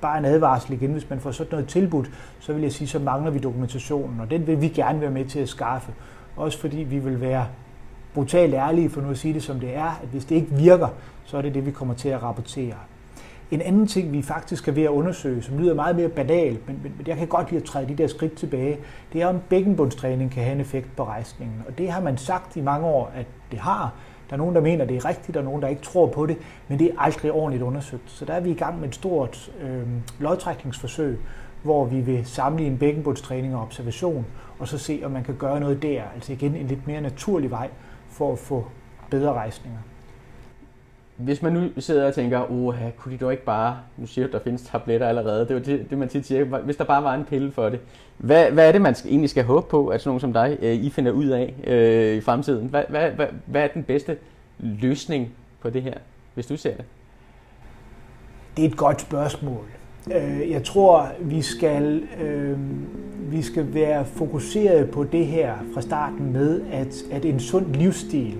bare 0.00 0.18
en 0.18 0.24
advarsel 0.24 0.72
igen, 0.72 0.92
hvis 0.92 1.10
man 1.10 1.20
får 1.20 1.30
sådan 1.30 1.50
noget 1.50 1.68
tilbudt, 1.68 2.10
så 2.40 2.52
vil 2.52 2.62
jeg 2.62 2.72
sige, 2.72 2.88
så 2.88 2.98
mangler 2.98 3.30
vi 3.30 3.38
dokumentationen, 3.38 4.20
og 4.20 4.30
den 4.30 4.46
vil 4.46 4.60
vi 4.60 4.68
gerne 4.68 5.00
være 5.00 5.10
med 5.10 5.24
til 5.24 5.38
at 5.38 5.48
skaffe. 5.48 5.92
Også 6.36 6.58
fordi 6.58 6.76
vi 6.76 6.98
vil 6.98 7.20
være 7.20 7.46
brutalt 8.14 8.54
ærlige 8.54 8.90
for 8.90 9.00
nu 9.00 9.10
at 9.10 9.18
sige 9.18 9.34
det 9.34 9.42
som 9.42 9.60
det 9.60 9.76
er, 9.76 10.00
at 10.02 10.08
hvis 10.10 10.24
det 10.24 10.34
ikke 10.34 10.50
virker, 10.50 10.88
så 11.24 11.36
er 11.36 11.42
det 11.42 11.54
det, 11.54 11.66
vi 11.66 11.70
kommer 11.70 11.94
til 11.94 12.08
at 12.08 12.22
rapportere. 12.22 12.74
En 13.50 13.60
anden 13.60 13.86
ting, 13.86 14.12
vi 14.12 14.22
faktisk 14.22 14.68
er 14.68 14.72
ved 14.72 14.82
at 14.82 14.88
undersøge, 14.88 15.42
som 15.42 15.58
lyder 15.58 15.74
meget 15.74 15.96
mere 15.96 16.08
banal, 16.08 16.58
men, 16.66 16.80
men 16.82 17.06
jeg 17.06 17.16
kan 17.16 17.26
godt 17.26 17.50
lide 17.50 17.60
at 17.60 17.66
træde 17.66 17.88
de 17.88 17.94
der 17.94 18.06
skridt 18.06 18.34
tilbage, 18.34 18.78
det 19.12 19.22
er, 19.22 19.26
om 19.26 19.40
bækkenbundstræning 19.48 20.30
kan 20.30 20.42
have 20.42 20.54
en 20.54 20.60
effekt 20.60 20.96
på 20.96 21.04
rejsningen. 21.04 21.62
Og 21.68 21.78
det 21.78 21.90
har 21.90 22.00
man 22.00 22.18
sagt 22.18 22.56
i 22.56 22.60
mange 22.60 22.86
år, 22.86 23.12
at 23.14 23.26
det 23.50 23.58
har. 23.58 23.94
Der 24.28 24.34
er 24.34 24.38
nogen, 24.38 24.54
der 24.54 24.60
mener, 24.60 24.84
det 24.84 24.96
er 24.96 25.04
rigtigt, 25.04 25.36
og 25.36 25.44
nogen, 25.44 25.62
der 25.62 25.68
ikke 25.68 25.82
tror 25.82 26.06
på 26.06 26.26
det, 26.26 26.36
men 26.68 26.78
det 26.78 26.86
er 26.86 26.94
aldrig 26.98 27.32
ordentligt 27.32 27.62
undersøgt. 27.62 28.02
Så 28.06 28.24
der 28.24 28.32
er 28.32 28.40
vi 28.40 28.50
i 28.50 28.54
gang 28.54 28.80
med 28.80 28.88
et 28.88 28.94
stort 28.94 29.50
øh, 29.62 29.86
lodtrækningsforsøg, 30.18 31.18
hvor 31.62 31.84
vi 31.84 32.00
vil 32.00 32.26
sammenligne 32.26 32.78
bækkenbundstræning 32.78 33.56
og 33.56 33.62
observation, 33.62 34.26
og 34.58 34.68
så 34.68 34.78
se, 34.78 35.02
om 35.04 35.10
man 35.10 35.24
kan 35.24 35.34
gøre 35.34 35.60
noget 35.60 35.82
der. 35.82 36.02
Altså 36.14 36.32
igen 36.32 36.54
en 36.54 36.66
lidt 36.66 36.86
mere 36.86 37.00
naturlig 37.00 37.50
vej 37.50 37.68
for 38.08 38.32
at 38.32 38.38
få 38.38 38.66
bedre 39.10 39.32
rejsninger. 39.32 39.78
Hvis 41.18 41.42
man 41.42 41.52
nu 41.52 41.68
sidder 41.78 42.06
og 42.06 42.14
tænker, 42.14 42.52
åh, 42.52 42.74
kunne 42.96 43.12
de 43.12 43.18
dog 43.18 43.32
ikke 43.32 43.44
bare, 43.44 43.78
nu 43.96 44.06
siger 44.06 44.26
du, 44.26 44.32
der 44.32 44.38
findes 44.38 44.62
tabletter 44.62 45.08
allerede, 45.08 45.48
det 45.48 45.50
er 45.50 45.60
det, 45.60 45.90
det 45.90 45.98
man 45.98 46.08
tit 46.08 46.26
siger, 46.26 46.44
hvis 46.44 46.76
der 46.76 46.84
bare 46.84 47.04
var 47.04 47.14
en 47.14 47.24
pille 47.24 47.52
for 47.52 47.68
det. 47.68 47.80
Hvad, 48.18 48.50
hvad 48.50 48.68
er 48.68 48.72
det, 48.72 48.80
man 48.80 48.94
skal, 48.94 49.10
egentlig 49.10 49.30
skal 49.30 49.44
håbe 49.44 49.66
på, 49.70 49.88
at 49.88 50.00
sådan 50.00 50.08
nogen 50.08 50.20
som 50.20 50.32
dig, 50.32 50.58
øh, 50.62 50.74
I 50.74 50.90
finder 50.90 51.12
ud 51.12 51.26
af 51.26 51.54
øh, 51.66 52.16
i 52.16 52.20
fremtiden? 52.20 52.68
Hvad, 52.68 52.82
hvad, 52.88 53.10
hvad, 53.10 53.26
hvad 53.46 53.62
er 53.62 53.68
den 53.68 53.82
bedste 53.82 54.16
løsning 54.58 55.28
på 55.60 55.70
det 55.70 55.82
her, 55.82 55.94
hvis 56.34 56.46
du 56.46 56.56
ser 56.56 56.76
det? 56.76 56.84
Det 58.56 58.64
er 58.64 58.68
et 58.68 58.76
godt 58.76 59.00
spørgsmål. 59.00 59.64
Øh, 60.14 60.50
jeg 60.50 60.64
tror, 60.64 61.08
vi 61.20 61.42
skal, 61.42 62.02
øh, 62.20 62.58
vi 63.32 63.42
skal 63.42 63.74
være 63.74 64.04
fokuseret 64.04 64.90
på 64.90 65.04
det 65.04 65.26
her 65.26 65.54
fra 65.74 65.80
starten 65.80 66.32
med, 66.32 66.60
at, 66.72 66.94
at 67.10 67.24
en 67.24 67.40
sund 67.40 67.74
livsstil 67.74 68.36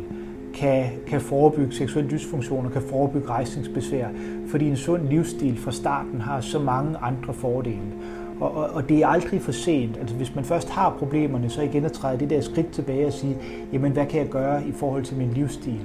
kan, 0.58 0.86
kan 1.06 1.20
forebygge 1.20 1.74
seksuel 1.74 2.10
dysfunktion 2.10 2.66
og 2.66 2.72
kan 2.72 2.82
forebygge 2.82 3.28
rejsningsbesvær, 3.28 4.06
fordi 4.48 4.68
en 4.68 4.76
sund 4.76 5.08
livsstil 5.08 5.58
fra 5.58 5.72
starten 5.72 6.20
har 6.20 6.40
så 6.40 6.58
mange 6.58 6.96
andre 6.98 7.34
fordele. 7.34 7.92
Og, 8.40 8.54
og, 8.54 8.70
og 8.70 8.88
det 8.88 9.02
er 9.02 9.06
aldrig 9.06 9.42
for 9.42 9.52
sent. 9.52 9.96
Altså 9.96 10.16
hvis 10.16 10.34
man 10.34 10.44
først 10.44 10.70
har 10.70 10.96
problemerne, 10.98 11.50
så 11.50 11.62
igen 11.62 11.84
at 11.84 11.92
træde 11.92 12.18
det 12.18 12.30
der 12.30 12.40
skridt 12.40 12.70
tilbage 12.70 13.06
og 13.06 13.12
sige, 13.12 13.36
jamen 13.72 13.92
hvad 13.92 14.06
kan 14.06 14.20
jeg 14.20 14.28
gøre 14.28 14.66
i 14.66 14.72
forhold 14.72 15.04
til 15.04 15.16
min 15.16 15.30
livsstil? 15.30 15.80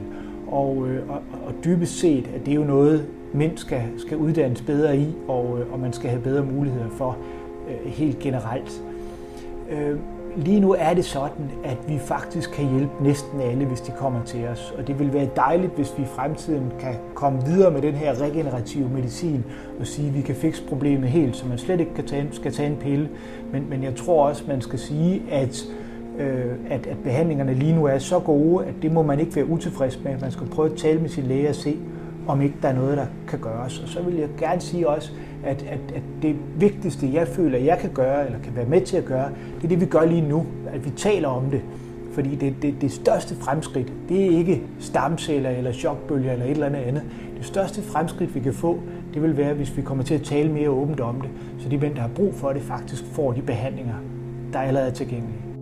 Og, 0.48 0.88
øh, 0.88 1.10
og, 1.10 1.22
og 1.48 1.54
dybest 1.64 2.00
set, 2.00 2.30
at 2.36 2.46
det 2.46 2.52
er 2.52 2.56
jo 2.56 2.64
noget, 2.64 3.06
mænd 3.34 3.58
skal, 3.58 3.82
skal 3.98 4.18
uddannes 4.18 4.62
bedre 4.62 4.98
i, 4.98 5.08
og, 5.28 5.60
øh, 5.60 5.74
og 5.74 5.80
man 5.80 5.94
skal 5.94 6.10
have 6.10 6.22
bedre 6.22 6.46
muligheder 6.46 6.90
for 6.90 7.18
øh, 7.70 7.92
helt 7.92 8.20
generelt. 8.20 8.84
Øh, 9.72 9.98
lige 10.36 10.60
nu 10.60 10.76
er 10.80 10.94
det 10.94 11.06
sådan, 11.06 11.52
at 11.64 11.78
vi 11.88 12.00
faktisk 12.00 12.52
kan 12.52 12.70
hjælpe 12.70 13.04
næsten 13.04 13.42
alle, 13.42 13.66
hvis 13.66 13.82
de 13.82 13.92
kommer 13.98 14.24
til 14.26 14.48
os. 14.48 14.74
Og 14.78 14.88
det 14.88 15.00
vil 15.00 15.14
være 15.14 15.30
dejligt, 15.36 15.76
hvis 15.76 15.94
vi 15.98 16.04
i 16.04 16.06
fremtiden 16.06 16.72
kan 16.80 16.96
komme 17.16 17.46
videre 17.46 17.72
med 17.72 17.82
den 17.82 17.94
her 17.94 18.22
regenerative 18.22 18.90
medicin 18.90 19.44
og 19.80 19.88
sige, 19.88 20.08
at 20.08 20.16
vi 20.16 20.22
kan 20.22 20.36
fikse 20.36 20.64
problemet 20.68 21.10
helt, 21.10 21.36
så 21.36 21.48
man 21.48 21.58
slet 21.58 21.80
ikke 21.80 21.94
kan 21.94 22.06
tage, 22.06 22.28
skal 22.32 22.54
tage 22.54 22.70
en 22.70 22.76
pille. 22.76 23.10
Men, 23.52 23.70
men 23.70 23.84
jeg 23.84 23.96
tror 23.96 24.28
også, 24.28 24.44
man 24.48 24.62
skal 24.62 24.80
sige, 24.80 25.22
at 25.32 25.64
øh, 26.20 26.52
at, 26.70 26.88
at 26.88 26.98
behandlingerne 27.04 27.54
lige 27.54 27.76
nu 27.76 27.86
er 27.86 27.98
så 27.98 28.20
gode, 28.20 28.66
at 28.66 28.74
det 28.82 28.92
må 28.92 29.04
man 29.04 29.20
ikke 29.20 29.36
være 29.36 29.50
utilfreds 29.50 30.00
med. 30.04 30.20
Man 30.22 30.32
skal 30.32 30.48
prøve 30.48 30.72
at 30.72 30.78
tale 30.78 31.00
med 31.00 31.10
sin 31.10 31.24
læge 31.24 31.50
og 31.50 31.56
se, 31.56 31.78
om 32.28 32.42
ikke 32.42 32.56
der 32.62 32.68
er 32.68 32.76
noget, 32.76 32.98
der 32.98 33.06
kan 33.28 33.40
gøres. 33.40 33.80
Og 33.80 33.88
så 33.88 34.02
vil 34.02 34.16
jeg 34.16 34.30
gerne 34.40 34.62
sige 34.62 34.90
også, 34.90 35.12
at, 35.44 35.62
at, 35.62 35.80
at 35.96 36.02
det 36.22 36.36
vigtigste, 36.56 37.14
jeg 37.14 37.28
føler, 37.28 37.58
jeg 37.58 37.78
kan 37.78 37.90
gøre, 37.94 38.26
eller 38.26 38.40
kan 38.40 38.56
være 38.56 38.66
med 38.66 38.82
til 38.82 38.98
at 38.98 39.06
gøre, 39.06 39.30
det 39.56 39.64
er 39.64 39.68
det, 39.68 39.82
vi 39.82 39.86
gør 39.86 40.06
lige 40.06 40.22
nu. 40.22 40.46
At 40.74 40.86
vi 40.86 40.90
taler 40.90 41.28
om 41.28 41.50
det. 41.52 41.62
Fordi 42.14 42.36
det, 42.36 42.56
det, 42.62 42.76
det 42.82 42.92
største 42.92 43.36
fremskridt, 43.36 43.94
det 44.10 44.26
er 44.26 44.38
ikke 44.38 44.62
stamceller 44.80 45.50
eller 45.50 45.72
chokbølger 45.72 46.32
eller 46.32 46.46
et 46.46 46.52
eller 46.52 46.66
andet 46.66 46.80
andet. 46.80 47.04
Det 47.38 47.46
største 47.46 47.82
fremskridt, 47.82 48.36
vi 48.36 48.40
kan 48.40 48.54
få, 48.54 48.80
det 49.14 49.22
vil 49.22 49.38
være, 49.38 49.54
hvis 49.54 49.78
vi 49.78 49.82
kommer 49.82 50.04
til 50.04 50.14
at 50.14 50.22
tale 50.22 50.52
mere 50.52 50.70
åbent 50.70 51.00
om 51.00 51.22
det, 51.22 51.30
så 51.60 51.70
de 51.70 51.78
mænd, 51.78 51.96
der 51.96 52.02
har 52.02 52.10
brug 52.16 52.34
for 52.34 52.54
det, 52.54 52.62
faktisk 52.62 53.04
får 53.06 53.32
de 53.32 53.42
behandlinger, 53.42 53.96
der 54.54 54.60
allerede 54.60 54.90
er 54.90 54.94
tilgængelige. 54.94 55.53